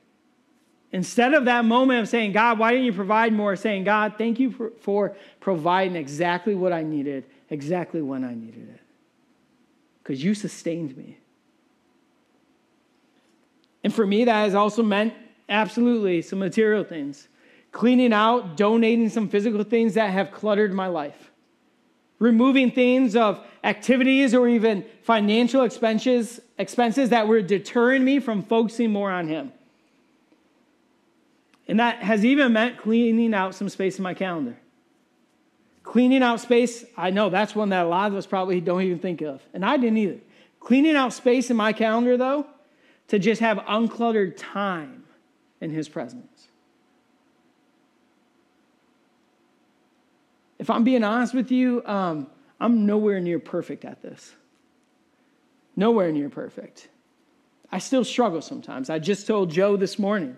Instead 0.91 1.35
of 1.35 1.45
that 1.45 1.65
moment 1.65 2.01
of 2.01 2.09
saying, 2.09 2.33
God, 2.33 2.59
why 2.59 2.73
didn't 2.73 2.87
you 2.87 2.93
provide 2.93 3.33
more? 3.33 3.55
Saying, 3.55 3.85
God, 3.85 4.15
thank 4.19 4.41
you 4.41 4.51
for, 4.51 4.73
for 4.81 5.17
providing 5.39 5.95
exactly 5.95 6.57
what 6.57 6.73
I 6.73 6.83
needed, 6.83 7.25
exactly 7.49 8.03
when 8.03 8.25
I 8.25 8.35
needed 8.35 8.69
it. 8.75 8.82
Because 10.03 10.23
you 10.23 10.35
sustained 10.35 10.97
me. 10.97 11.19
And 13.85 13.95
for 13.95 14.07
me, 14.07 14.25
that 14.25 14.45
has 14.45 14.55
also 14.55 14.83
meant 14.83 15.15
absolutely 15.49 16.23
some 16.23 16.39
material 16.39 16.85
things 16.85 17.29
cleaning 17.73 18.13
out, 18.13 18.55
donating 18.55 19.09
some 19.09 19.29
physical 19.29 19.65
things 19.65 19.95
that 19.95 20.11
have 20.11 20.31
cluttered 20.31 20.75
my 20.75 20.87
life, 20.87 21.33
removing 22.19 22.71
things 22.71 23.17
of 23.17 23.43
activities 23.65 24.35
or 24.35 24.47
even 24.47 24.85
financial 25.03 25.63
expenses, 25.63 26.39
expenses 26.59 27.09
that 27.09 27.27
were 27.27 27.41
deterring 27.41 28.05
me 28.05 28.21
from 28.21 28.43
focusing 28.43 28.93
more 28.93 29.11
on 29.11 29.27
Him. 29.27 29.53
And 31.67 31.81
that 31.81 32.03
has 32.03 32.25
even 32.27 32.53
meant 32.53 32.77
cleaning 32.77 33.33
out 33.33 33.55
some 33.55 33.71
space 33.71 33.97
in 33.97 34.03
my 34.03 34.13
calendar. 34.13 34.59
Cleaning 35.83 36.23
out 36.23 36.41
space, 36.41 36.85
I 36.97 37.11
know 37.11 37.29
that's 37.29 37.55
one 37.55 37.71
that 37.71 37.85
a 37.85 37.89
lot 37.89 38.11
of 38.11 38.17
us 38.17 38.27
probably 38.27 38.61
don't 38.61 38.83
even 38.83 38.99
think 38.99 39.21
of. 39.21 39.43
And 39.53 39.65
I 39.65 39.77
didn't 39.77 39.99
either. 39.99 40.19
Cleaning 40.61 40.95
out 40.95 41.13
space 41.13 41.51
in 41.51 41.57
my 41.57 41.73
calendar, 41.73 42.17
though, 42.17 42.47
to 43.09 43.19
just 43.19 43.41
have 43.41 43.59
uncluttered 43.59 44.35
time 44.37 45.05
in 45.61 45.71
His 45.71 45.89
presence. 45.89 46.49
If 50.59 50.71
I'm 50.71 50.85
being 50.85 51.03
honest 51.03 51.35
with 51.35 51.51
you, 51.51 51.83
um, 51.85 52.29
I'm 52.61 52.87
nowhere 52.87 53.19
near 53.19 53.41
perfect 53.41 53.85
at 53.85 54.01
this. 54.03 54.35
Nowhere 55.75 56.13
near 56.13 56.29
perfect. 56.29 56.89
I 57.73 57.79
still 57.79 58.05
struggle 58.05 58.41
sometimes. 58.41 58.89
I 58.89 59.01
just 59.01 59.27
told 59.27 59.51
Joe 59.51 59.77
this 59.77 59.99
morning, 59.99 60.37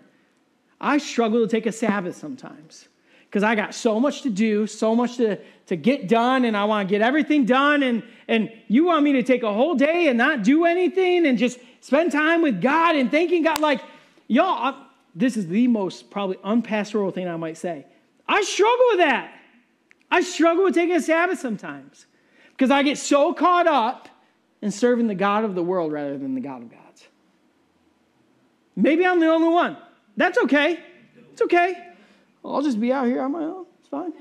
I 0.81 0.97
struggle 0.97 1.41
to 1.41 1.47
take 1.47 1.67
a 1.67 1.71
Sabbath 1.71 2.15
sometimes 2.15 2.87
because 3.35 3.43
I 3.43 3.53
got 3.53 3.75
so 3.75 3.99
much 3.99 4.21
to 4.21 4.29
do, 4.29 4.65
so 4.65 4.95
much 4.95 5.17
to, 5.17 5.37
to 5.65 5.75
get 5.75 6.07
done, 6.07 6.45
and 6.45 6.55
I 6.55 6.63
want 6.63 6.87
to 6.87 6.89
get 6.89 7.01
everything 7.01 7.43
done. 7.43 7.83
And, 7.83 8.01
and 8.29 8.49
you 8.69 8.85
want 8.85 9.03
me 9.03 9.11
to 9.11 9.23
take 9.23 9.43
a 9.43 9.51
whole 9.51 9.75
day 9.75 10.07
and 10.07 10.17
not 10.17 10.41
do 10.41 10.63
anything 10.63 11.25
and 11.25 11.37
just 11.37 11.59
spend 11.81 12.13
time 12.13 12.41
with 12.41 12.61
God 12.61 12.95
and 12.95 13.11
thanking 13.11 13.43
God. 13.43 13.59
Like, 13.59 13.81
y'all, 14.29 14.45
I, 14.45 14.85
this 15.13 15.35
is 15.35 15.49
the 15.49 15.67
most 15.67 16.09
probably 16.09 16.37
unpastoral 16.45 17.11
thing 17.11 17.27
I 17.27 17.35
might 17.35 17.57
say. 17.57 17.85
I 18.25 18.41
struggle 18.43 18.85
with 18.91 18.99
that. 18.99 19.37
I 20.09 20.21
struggle 20.21 20.63
with 20.63 20.73
taking 20.73 20.95
a 20.95 21.01
Sabbath 21.01 21.39
sometimes 21.39 22.05
because 22.51 22.71
I 22.71 22.83
get 22.83 22.97
so 22.97 23.33
caught 23.33 23.67
up 23.67 24.07
in 24.61 24.71
serving 24.71 25.07
the 25.07 25.13
God 25.13 25.43
of 25.43 25.55
the 25.55 25.63
world 25.63 25.91
rather 25.91 26.17
than 26.17 26.35
the 26.35 26.41
God 26.41 26.61
of 26.61 26.71
gods. 26.71 27.05
Maybe 28.77 29.05
I'm 29.05 29.19
the 29.19 29.27
only 29.27 29.49
one. 29.49 29.75
That's 30.15 30.37
okay. 30.37 30.79
It's 31.33 31.41
okay. 31.41 31.94
I'll 32.53 32.61
just 32.61 32.79
be 32.79 32.91
out 32.91 33.07
here 33.07 33.21
on 33.21 33.31
my 33.31 33.43
own. 33.43 33.65
It's 33.79 33.89
fine. 33.89 34.13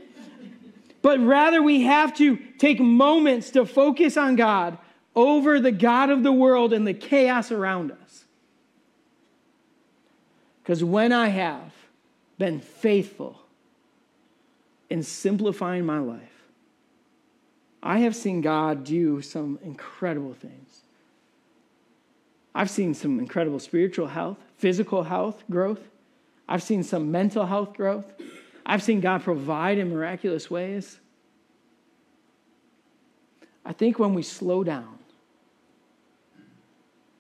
But 1.03 1.21
rather, 1.21 1.63
we 1.63 1.83
have 1.83 2.15
to 2.15 2.37
take 2.59 2.81
moments 2.81 3.51
to 3.51 3.67
focus 3.67 4.17
on 4.17 4.37
God 4.37 4.79
over 5.15 5.61
the 5.61 5.73
God 5.73 6.11
of 6.11 6.23
the 6.23 6.33
world 6.33 6.73
and 6.73 6.87
the 6.87 6.95
chaos 6.95 7.53
around 7.53 7.93
us. 7.93 8.25
Because 10.63 10.83
when 10.83 11.13
I 11.13 11.29
have 11.29 11.73
been 12.39 12.61
faithful 12.61 13.43
in 14.89 15.03
simplifying 15.03 15.85
my 15.85 15.99
life, 15.99 16.21
I 17.83 17.99
have 17.99 18.17
seen 18.17 18.41
God 18.41 18.85
do 18.85 19.21
some 19.21 19.59
incredible 19.63 20.33
things. 20.33 20.81
I've 22.55 22.71
seen 22.71 22.95
some 22.95 23.19
incredible 23.19 23.59
spiritual 23.59 24.07
health, 24.07 24.39
physical 24.57 25.03
health 25.03 25.45
growth. 25.51 25.81
I've 26.49 26.63
seen 26.63 26.83
some 26.83 27.11
mental 27.11 27.47
health 27.47 27.75
growth. 27.75 28.07
I've 28.67 28.83
seen 28.83 29.01
God 29.01 29.23
provide 29.23 29.79
in 29.79 29.91
miraculous 29.91 30.51
ways. 30.51 30.99
I 33.65 33.73
think 33.73 33.99
when 33.99 34.15
we 34.15 34.23
slow 34.23 34.63
down 34.63 34.99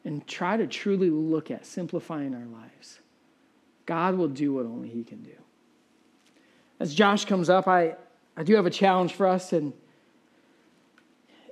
and 0.05 0.27
try 0.27 0.57
to 0.57 0.67
truly 0.67 1.11
look 1.11 1.51
at 1.51 1.65
simplifying 1.65 2.35
our 2.35 2.45
lives, 2.45 3.01
God 3.87 4.17
will 4.17 4.29
do 4.29 4.53
what 4.55 4.67
only 4.67 4.89
He 4.89 5.05
can 5.05 5.23
do. 5.23 5.35
As 6.81 6.95
Josh 6.95 7.25
comes 7.25 7.49
up, 7.49 7.67
I, 7.67 7.95
I 8.37 8.43
do 8.43 8.55
have 8.57 8.67
a 8.67 8.71
challenge 8.71 9.15
for 9.15 9.27
us 9.27 9.53
and, 9.53 9.73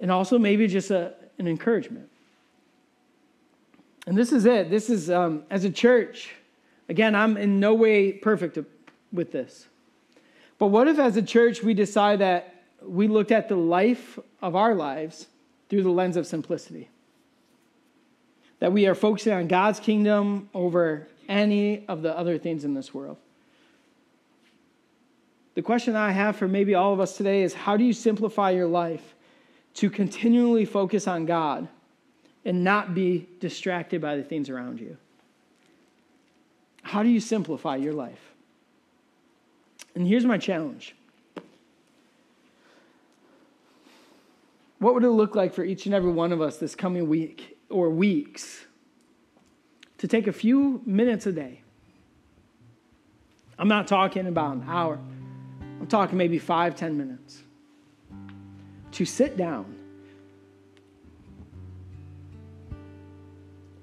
and 0.01 0.11
also 0.11 0.39
maybe 0.39 0.67
just 0.67 0.91
a, 0.91 1.15
an 1.39 1.47
encouragement. 1.47 2.09
And 4.07 4.17
this 4.17 4.33
is 4.33 4.45
it. 4.45 4.69
This 4.69 4.91
is, 4.91 5.11
um, 5.11 5.45
as 5.49 5.65
a 5.65 5.71
church, 5.71 6.35
again, 6.89 7.15
I'm 7.15 7.37
in 7.37 7.61
no 7.61 7.75
way 7.75 8.13
perfect 8.13 8.59
with 9.13 9.33
this. 9.33 9.67
But 10.59 10.69
what 10.69 10.89
if, 10.89 10.99
as 10.99 11.17
a 11.17 11.23
church, 11.23 11.63
we 11.63 11.75
decide 11.75 12.21
that 12.21 12.63
we 12.83 13.09
looked 13.09 13.33
at 13.33 13.49
the 13.49 13.57
life 13.57 14.19
of 14.41 14.55
our 14.57 14.75
lives 14.75 15.27
through 15.69 15.83
the 15.83 15.91
lens 15.91 16.17
of 16.17 16.27
simplicity? 16.27 16.89
That 18.61 18.73
we 18.73 18.87
are 18.87 18.95
focusing 18.95 19.33
on 19.33 19.49
God's 19.49 19.81
kingdom 19.81 20.49
over 20.55 21.09
any 21.29 21.85
of 21.89 22.03
the 22.03 22.17
other 22.17 22.39
things 22.39 22.65
in 22.65 22.75
this 22.75 22.95
world. 22.95 23.17
The 25.55 25.63
question 25.63 25.97
I 25.97 26.13
have 26.13 26.37
for 26.37 26.49
maybe 26.49 26.75
all 26.75 26.93
of 26.93 27.01
us 27.01 27.17
today 27.17 27.43
is 27.43 27.53
how 27.53 27.77
do 27.77 27.85
you 27.85 27.93
simplify 27.93 28.51
your 28.51 28.67
life 28.67 29.15
to 29.75 29.91
continually 29.91 30.65
focus 30.65 31.07
on 31.07 31.27
God 31.27 31.69
and 32.45 32.65
not 32.65 32.95
be 32.95 33.29
distracted 33.41 34.01
by 34.01 34.17
the 34.17 34.23
things 34.23 34.49
around 34.49 34.81
you? 34.81 34.97
How 36.83 37.03
do 37.03 37.09
you 37.09 37.21
simplify 37.21 37.77
your 37.77 37.95
life? 37.95 38.33
And 39.95 40.07
here's 40.07 40.25
my 40.25 40.39
challenge. 40.39 40.95
What 44.79 44.95
would 44.95 45.05
it 45.05 45.11
look 45.11 45.37
like 45.37 45.55
for 45.55 45.65
each 45.65 45.87
and 45.87 45.95
every 45.95 46.11
one 46.11 46.33
of 46.33 46.41
us 46.41 46.57
this 46.57 46.75
coming 46.75 47.09
week 47.09 47.57
or 47.71 47.89
weeks 47.89 48.65
to 49.99 50.09
take 50.09 50.27
a 50.27 50.33
few 50.33 50.83
minutes 50.85 51.27
a 51.27 51.33
day? 51.33 51.61
I'm 53.59 53.69
not 53.69 53.87
talking 53.87 54.27
about 54.27 54.57
an 54.57 54.65
hour, 54.67 54.99
I'm 55.81 55.87
talking 55.87 56.19
maybe 56.19 56.39
five, 56.39 56.75
ten 56.75 56.97
minutes. 56.99 57.43
To 58.93 59.05
sit 59.05 59.37
down 59.37 59.79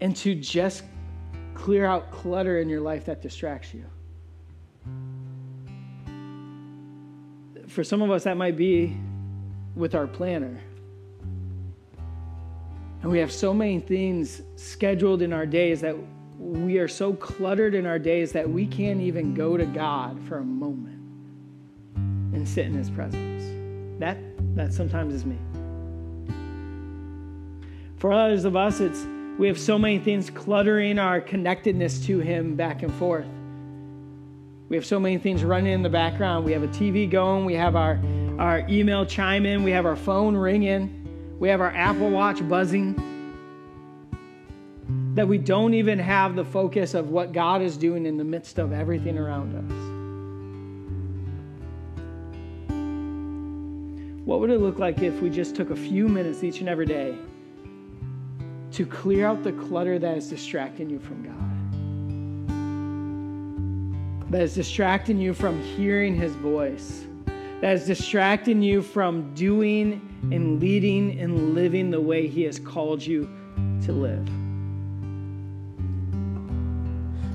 and 0.01 0.15
to 0.17 0.35
just 0.35 0.83
clear 1.59 1.85
out 1.85 2.09
clutter 2.09 2.59
in 2.59 2.69
your 2.69 2.79
life 2.79 3.05
that 3.05 3.21
distracts 3.21 3.73
you. 3.73 3.85
For 7.67 7.83
some 7.83 8.01
of 8.01 8.09
us, 8.09 8.23
that 8.23 8.37
might 8.37 8.55
be 8.55 8.97
with 9.75 9.93
our 9.93 10.07
planner. 10.07 10.57
And 13.01 13.11
we 13.11 13.19
have 13.19 13.31
so 13.31 13.53
many 13.53 13.79
things 13.79 14.41
scheduled 14.55 15.21
in 15.21 15.33
our 15.33 15.45
days 15.45 15.81
that 15.81 15.95
we 16.37 16.77
are 16.77 16.87
so 16.87 17.13
cluttered 17.13 17.75
in 17.75 17.85
our 17.85 17.99
days 17.99 18.31
that 18.31 18.49
we 18.49 18.65
can't 18.65 19.01
even 19.01 19.33
go 19.33 19.57
to 19.57 19.65
God 19.65 20.19
for 20.27 20.37
a 20.37 20.43
moment 20.43 20.99
and 22.33 22.47
sit 22.47 22.65
in 22.67 22.73
his 22.73 22.89
presence. 22.89 23.43
That 23.99 24.17
that 24.55 24.73
sometimes 24.73 25.13
is 25.13 25.25
me. 25.25 25.37
For 27.97 28.13
others 28.13 28.45
of 28.45 28.55
us, 28.55 28.79
it's 28.79 29.05
we 29.39 29.47
have 29.47 29.57
so 29.57 29.79
many 29.79 29.97
things 29.99 30.29
cluttering 30.29 30.99
our 30.99 31.21
connectedness 31.21 32.05
to 32.05 32.19
Him 32.19 32.57
back 32.57 32.83
and 32.83 32.93
forth. 32.95 33.25
We 34.67 34.75
have 34.75 34.85
so 34.85 34.99
many 34.99 35.17
things 35.17 35.45
running 35.45 35.71
in 35.71 35.81
the 35.81 35.89
background. 35.89 36.43
We 36.43 36.51
have 36.51 36.61
a 36.61 36.67
TV 36.67 37.09
going, 37.09 37.45
we 37.45 37.53
have 37.53 37.77
our, 37.77 38.01
our 38.37 38.65
email 38.69 39.05
chime 39.05 39.45
in, 39.45 39.63
we 39.63 39.71
have 39.71 39.85
our 39.85 39.95
phone 39.95 40.35
ringing, 40.35 41.37
we 41.39 41.47
have 41.47 41.61
our 41.61 41.71
Apple 41.71 42.09
Watch 42.09 42.47
buzzing. 42.49 43.05
That 45.15 45.29
we 45.29 45.37
don't 45.37 45.73
even 45.73 45.99
have 45.99 46.35
the 46.35 46.43
focus 46.43 46.93
of 46.93 47.09
what 47.09 47.31
God 47.31 47.61
is 47.61 47.77
doing 47.77 48.05
in 48.05 48.17
the 48.17 48.25
midst 48.25 48.59
of 48.59 48.73
everything 48.73 49.17
around 49.17 49.55
us. 49.55 49.71
What 54.25 54.41
would 54.41 54.49
it 54.49 54.59
look 54.59 54.79
like 54.79 55.01
if 55.01 55.21
we 55.21 55.29
just 55.29 55.55
took 55.55 55.69
a 55.69 55.77
few 55.77 56.09
minutes 56.09 56.43
each 56.43 56.59
and 56.59 56.67
every 56.67 56.85
day 56.85 57.17
to 58.79 58.85
clear 58.85 59.27
out 59.27 59.43
the 59.43 59.51
clutter 59.51 59.99
that 59.99 60.15
is 60.15 60.29
distracting 60.29 60.89
you 60.89 60.99
from 60.99 61.21
God, 64.23 64.31
that 64.31 64.41
is 64.41 64.55
distracting 64.55 65.19
you 65.19 65.33
from 65.33 65.61
hearing 65.61 66.15
His 66.15 66.33
voice, 66.35 67.05
that 67.59 67.73
is 67.73 67.85
distracting 67.85 68.61
you 68.61 68.81
from 68.81 69.33
doing 69.33 69.99
and 70.31 70.61
leading 70.61 71.19
and 71.19 71.53
living 71.53 71.91
the 71.91 71.99
way 71.99 72.25
He 72.25 72.43
has 72.43 72.57
called 72.57 73.05
you 73.05 73.29
to 73.83 73.91
live. 73.91 74.25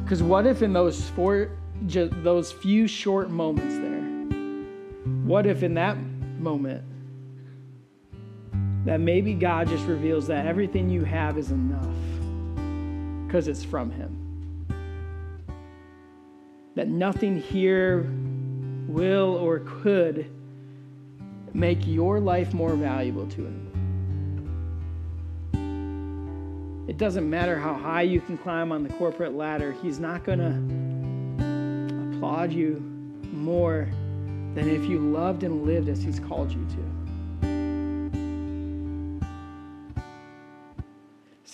Because 0.02 0.22
what 0.22 0.46
if 0.46 0.62
in 0.62 0.72
those 0.72 1.10
four, 1.10 1.50
those 1.82 2.52
few 2.52 2.86
short 2.86 3.28
moments 3.28 3.76
there, 3.76 4.00
what 5.26 5.44
if 5.44 5.62
in 5.62 5.74
that 5.74 5.98
moment 6.38 6.82
that 8.84 9.00
maybe 9.00 9.34
God 9.34 9.68
just 9.68 9.86
reveals 9.86 10.26
that 10.26 10.46
everything 10.46 10.90
you 10.90 11.04
have 11.04 11.38
is 11.38 11.50
enough 11.50 11.94
because 13.26 13.48
it's 13.48 13.64
from 13.64 13.90
Him. 13.90 14.20
That 16.74 16.88
nothing 16.88 17.40
here 17.40 18.10
will 18.88 19.36
or 19.36 19.60
could 19.60 20.30
make 21.54 21.86
your 21.86 22.20
life 22.20 22.52
more 22.52 22.74
valuable 22.74 23.26
to 23.28 23.44
Him. 23.46 23.64
It 26.86 26.98
doesn't 26.98 27.28
matter 27.28 27.58
how 27.58 27.72
high 27.72 28.02
you 28.02 28.20
can 28.20 28.36
climb 28.36 28.70
on 28.70 28.82
the 28.82 28.90
corporate 28.90 29.32
ladder, 29.34 29.72
He's 29.82 29.98
not 29.98 30.24
going 30.24 30.38
to 30.38 32.16
applaud 32.16 32.52
you 32.52 32.80
more 33.32 33.88
than 34.54 34.68
if 34.68 34.84
you 34.84 34.98
loved 34.98 35.42
and 35.42 35.64
lived 35.64 35.88
as 35.88 36.02
He's 36.02 36.20
called 36.20 36.52
you 36.52 36.64
to. 36.66 37.13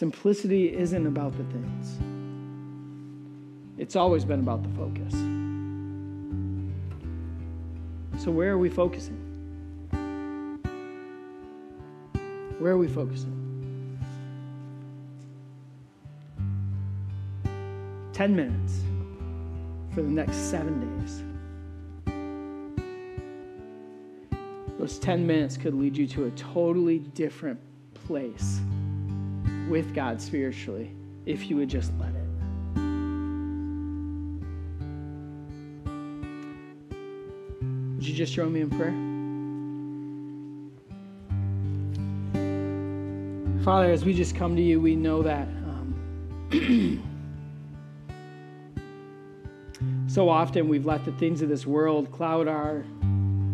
Simplicity 0.00 0.74
isn't 0.74 1.06
about 1.06 1.36
the 1.36 1.44
things, 1.44 1.98
it's 3.76 3.96
always 3.96 4.24
been 4.24 4.40
about 4.40 4.62
the 4.62 4.70
focus. 4.70 5.12
So, 8.24 8.30
where 8.30 8.50
are 8.52 8.56
we 8.56 8.70
focusing? 8.70 9.18
Where 12.58 12.72
are 12.72 12.78
we 12.78 12.88
focusing? 12.88 13.36
10 18.14 18.34
minutes 18.34 18.80
for 19.94 20.00
the 20.00 20.08
next 20.08 20.36
seven 20.36 20.80
days. 20.96 21.22
Those 24.78 24.98
10 24.98 25.26
minutes 25.26 25.58
could 25.58 25.74
lead 25.74 25.94
you 25.94 26.06
to 26.06 26.24
a 26.24 26.30
totally 26.30 27.00
different 27.00 27.60
place 27.92 28.62
with 29.70 29.94
God 29.94 30.20
spiritually 30.20 30.90
if 31.26 31.48
you 31.48 31.56
would 31.56 31.68
just 31.70 31.92
let 32.00 32.09
it. 32.11 32.26
Would 37.94 38.06
you 38.06 38.14
just 38.14 38.33
join 38.33 38.52
me 38.52 38.62
in 38.62 38.70
prayer? 38.70 38.92
Father, 43.64 43.92
as 43.92 44.05
we 44.05 44.12
just 44.12 44.34
come 44.34 44.57
to 44.57 44.62
you, 44.62 44.80
we 44.80 44.97
know 44.97 45.22
that 45.22 45.47
um, 45.47 47.05
so 50.09 50.28
often 50.28 50.68
we've 50.68 50.86
let 50.86 51.05
the 51.05 51.12
things 51.12 51.42
of 51.42 51.49
this 51.49 51.64
world 51.66 52.11
cloud 52.11 52.49
our 52.49 52.84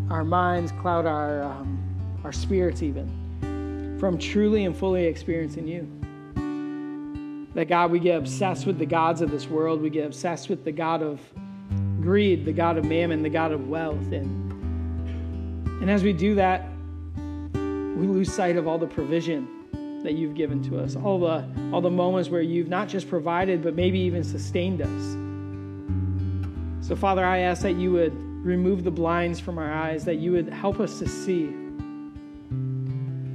our 0.09 0.25
minds, 0.25 0.73
cloud 0.81 1.05
our 1.05 1.43
um, 1.43 2.21
our 2.25 2.33
spirits, 2.33 2.83
even 2.83 3.99
from 3.99 4.17
truly 4.17 4.65
and 4.65 4.77
fully 4.77 5.05
experiencing 5.05 5.67
you. 5.67 5.96
That 7.57 7.69
God, 7.69 7.91
we 7.91 8.01
get 8.01 8.19
obsessed 8.19 8.67
with 8.67 8.79
the 8.79 8.85
gods 8.85 9.23
of 9.23 9.31
this 9.31 9.49
world. 9.49 9.81
We 9.81 9.89
get 9.89 10.05
obsessed 10.05 10.51
with 10.51 10.63
the 10.63 10.73
God 10.73 11.03
of 11.03 11.23
greed, 12.03 12.45
the 12.45 12.53
God 12.53 12.77
of 12.77 12.85
mammon, 12.85 13.23
the 13.23 13.31
God 13.31 13.51
of 13.51 13.67
wealth. 13.67 14.13
And, 14.13 14.53
and 15.81 15.91
as 15.91 16.03
we 16.03 16.13
do 16.13 16.35
that, 16.35 16.69
we 17.55 18.07
lose 18.07 18.31
sight 18.31 18.59
of 18.59 18.69
all 18.69 18.77
the 18.77 18.87
provision 18.87 20.03
that 20.03 20.13
you've 20.13 20.35
given 20.35 20.63
to 20.65 20.79
us, 20.79 20.97
all 20.97 21.19
the, 21.19 21.49
all 21.73 21.81
the 21.81 21.89
moments 21.89 22.29
where 22.29 22.43
you've 22.43 22.69
not 22.69 22.89
just 22.89 23.09
provided, 23.09 23.63
but 23.63 23.75
maybe 23.75 24.01
even 24.01 24.23
sustained 24.23 24.83
us. 24.83 25.17
So, 26.87 26.95
Father, 26.95 27.25
I 27.25 27.39
ask 27.39 27.63
that 27.63 27.77
you 27.77 27.91
would 27.93 28.13
remove 28.45 28.85
the 28.85 28.91
blinds 28.91 29.41
from 29.41 29.57
our 29.57 29.73
eyes, 29.73 30.05
that 30.05 30.17
you 30.17 30.33
would 30.33 30.51
help 30.51 30.79
us 30.79 30.99
to 30.99 31.09
see. 31.09 31.57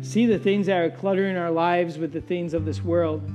See 0.03 0.27
the 0.27 0.37
things 0.37 0.67
that 0.67 0.77
are 0.77 0.91
cluttering 0.91 1.37
our 1.37 1.49
lives 1.49 1.97
with 1.97 2.13
the 2.13 2.21
things 2.21 2.53
of 2.53 2.65
this 2.65 2.83
world. 2.83 3.27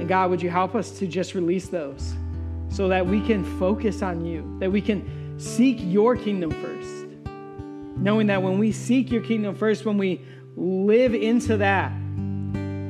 And 0.00 0.08
God, 0.08 0.30
would 0.30 0.40
you 0.40 0.48
help 0.48 0.74
us 0.74 0.98
to 0.98 1.06
just 1.06 1.34
release 1.34 1.68
those 1.68 2.14
so 2.70 2.88
that 2.88 3.06
we 3.06 3.20
can 3.20 3.44
focus 3.58 4.00
on 4.00 4.24
you, 4.24 4.56
that 4.58 4.72
we 4.72 4.80
can 4.80 5.38
seek 5.38 5.76
your 5.78 6.16
kingdom 6.16 6.50
first. 6.50 7.06
Knowing 7.98 8.26
that 8.28 8.42
when 8.42 8.58
we 8.58 8.72
seek 8.72 9.10
your 9.10 9.20
kingdom 9.20 9.54
first, 9.54 9.84
when 9.84 9.98
we 9.98 10.22
live 10.56 11.14
into 11.14 11.58
that, 11.58 11.92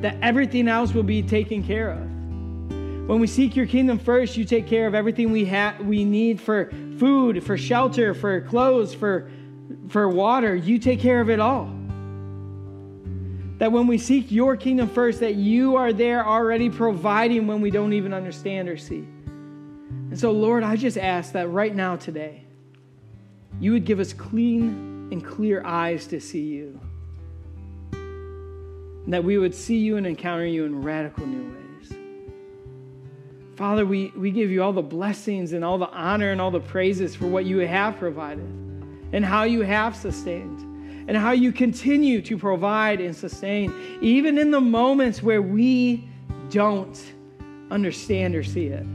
that 0.01 0.15
everything 0.21 0.69
else 0.69 0.93
will 0.93 1.03
be 1.03 1.21
taken 1.21 1.63
care 1.63 1.89
of. 1.89 1.99
When 3.09 3.19
we 3.19 3.27
seek 3.27 3.57
your 3.57 3.65
kingdom 3.65 3.99
first, 3.99 4.37
you 4.37 4.45
take 4.45 4.65
care 4.65 4.87
of 4.87 4.95
everything 4.95 5.31
we 5.31 5.43
have 5.45 5.81
we 5.81 6.05
need 6.05 6.39
for 6.39 6.71
food, 6.97 7.43
for 7.43 7.57
shelter, 7.57 8.13
for 8.13 8.39
clothes, 8.39 8.93
for 8.93 9.29
for 9.89 10.07
water. 10.07 10.55
You 10.55 10.79
take 10.79 11.01
care 11.01 11.19
of 11.19 11.29
it 11.29 11.41
all. 11.41 11.65
That 13.61 13.71
when 13.71 13.85
we 13.85 13.99
seek 13.99 14.31
your 14.31 14.57
kingdom 14.57 14.89
first, 14.89 15.19
that 15.19 15.35
you 15.35 15.75
are 15.75 15.93
there 15.93 16.25
already 16.25 16.67
providing 16.67 17.45
when 17.45 17.61
we 17.61 17.69
don't 17.69 17.93
even 17.93 18.11
understand 18.11 18.67
or 18.67 18.75
see. 18.75 19.05
And 20.09 20.19
so, 20.19 20.31
Lord, 20.31 20.63
I 20.63 20.75
just 20.75 20.97
ask 20.97 21.33
that 21.33 21.47
right 21.47 21.75
now 21.75 21.95
today, 21.95 22.43
you 23.59 23.73
would 23.73 23.85
give 23.85 23.99
us 23.99 24.13
clean 24.13 25.09
and 25.11 25.23
clear 25.23 25.63
eyes 25.63 26.07
to 26.07 26.19
see 26.19 26.41
you. 26.41 26.79
And 27.91 29.13
that 29.13 29.23
we 29.23 29.37
would 29.37 29.53
see 29.53 29.77
you 29.77 29.95
and 29.95 30.07
encounter 30.07 30.47
you 30.47 30.65
in 30.65 30.81
radical 30.81 31.27
new 31.27 31.55
ways. 31.55 31.93
Father, 33.57 33.85
we, 33.85 34.11
we 34.17 34.31
give 34.31 34.49
you 34.49 34.63
all 34.63 34.73
the 34.73 34.81
blessings 34.81 35.53
and 35.53 35.63
all 35.63 35.77
the 35.77 35.89
honor 35.91 36.31
and 36.31 36.41
all 36.41 36.49
the 36.49 36.59
praises 36.59 37.15
for 37.15 37.27
what 37.27 37.45
you 37.45 37.59
have 37.59 37.95
provided 37.97 38.49
and 39.13 39.23
how 39.23 39.43
you 39.43 39.61
have 39.61 39.95
sustained 39.95 40.70
and 41.11 41.17
how 41.17 41.31
you 41.31 41.51
continue 41.51 42.21
to 42.21 42.37
provide 42.37 43.01
and 43.01 43.13
sustain, 43.13 43.73
even 43.99 44.37
in 44.37 44.49
the 44.49 44.61
moments 44.61 45.21
where 45.21 45.41
we 45.41 46.07
don't 46.49 47.13
understand 47.69 48.33
or 48.33 48.43
see 48.43 48.67
it. 48.67 48.85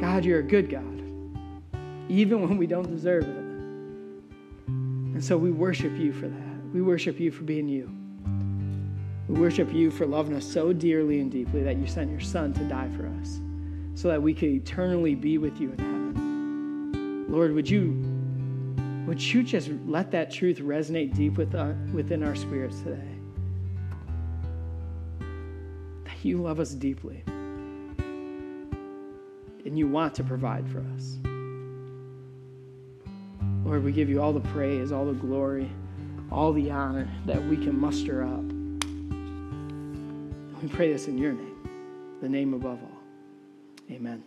God, 0.00 0.24
you're 0.24 0.40
a 0.40 0.42
good 0.42 0.68
God, 0.68 1.00
even 2.08 2.42
when 2.42 2.56
we 2.56 2.66
don't 2.66 2.90
deserve 2.90 3.22
it. 3.22 3.28
And 4.66 5.24
so 5.24 5.38
we 5.38 5.52
worship 5.52 5.96
you 5.96 6.12
for 6.12 6.26
that. 6.26 6.74
We 6.74 6.82
worship 6.82 7.20
you 7.20 7.30
for 7.30 7.44
being 7.44 7.68
you. 7.68 7.88
We 9.28 9.38
worship 9.38 9.72
you 9.72 9.92
for 9.92 10.04
loving 10.04 10.34
us 10.34 10.44
so 10.44 10.72
dearly 10.72 11.20
and 11.20 11.30
deeply 11.30 11.62
that 11.62 11.76
you 11.76 11.86
sent 11.86 12.10
your 12.10 12.18
son 12.18 12.52
to 12.54 12.64
die 12.64 12.88
for 12.96 13.06
us 13.20 13.38
so 13.94 14.08
that 14.08 14.20
we 14.20 14.34
could 14.34 14.48
eternally 14.48 15.14
be 15.14 15.38
with 15.38 15.60
you 15.60 15.70
in 15.70 15.78
heaven. 15.78 17.26
Lord, 17.28 17.54
would 17.54 17.70
you 17.70 18.17
would 19.08 19.20
you 19.22 19.42
just 19.42 19.70
let 19.86 20.10
that 20.10 20.30
truth 20.30 20.58
resonate 20.58 21.14
deep 21.14 21.38
our, 21.38 21.70
uh, 21.70 21.74
within 21.94 22.22
our 22.22 22.34
spirits 22.34 22.80
today? 22.80 23.00
That 26.04 26.22
you 26.22 26.36
love 26.42 26.60
us 26.60 26.74
deeply 26.74 27.24
and 29.64 29.78
you 29.78 29.88
want 29.88 30.14
to 30.16 30.22
provide 30.22 30.68
for 30.68 30.84
us. 30.94 31.16
Lord, 33.64 33.82
we 33.82 33.92
give 33.92 34.10
you 34.10 34.20
all 34.20 34.34
the 34.34 34.46
praise, 34.50 34.92
all 34.92 35.06
the 35.06 35.14
glory, 35.14 35.70
all 36.30 36.52
the 36.52 36.70
honor 36.70 37.08
that 37.24 37.42
we 37.42 37.56
can 37.56 37.80
muster 37.80 38.22
up. 38.22 38.44
We 40.62 40.68
pray 40.68 40.92
this 40.92 41.08
in 41.08 41.16
your 41.16 41.32
name, 41.32 41.68
the 42.20 42.28
name 42.28 42.52
above 42.52 42.78
all. 42.82 43.00
Amen. 43.90 44.22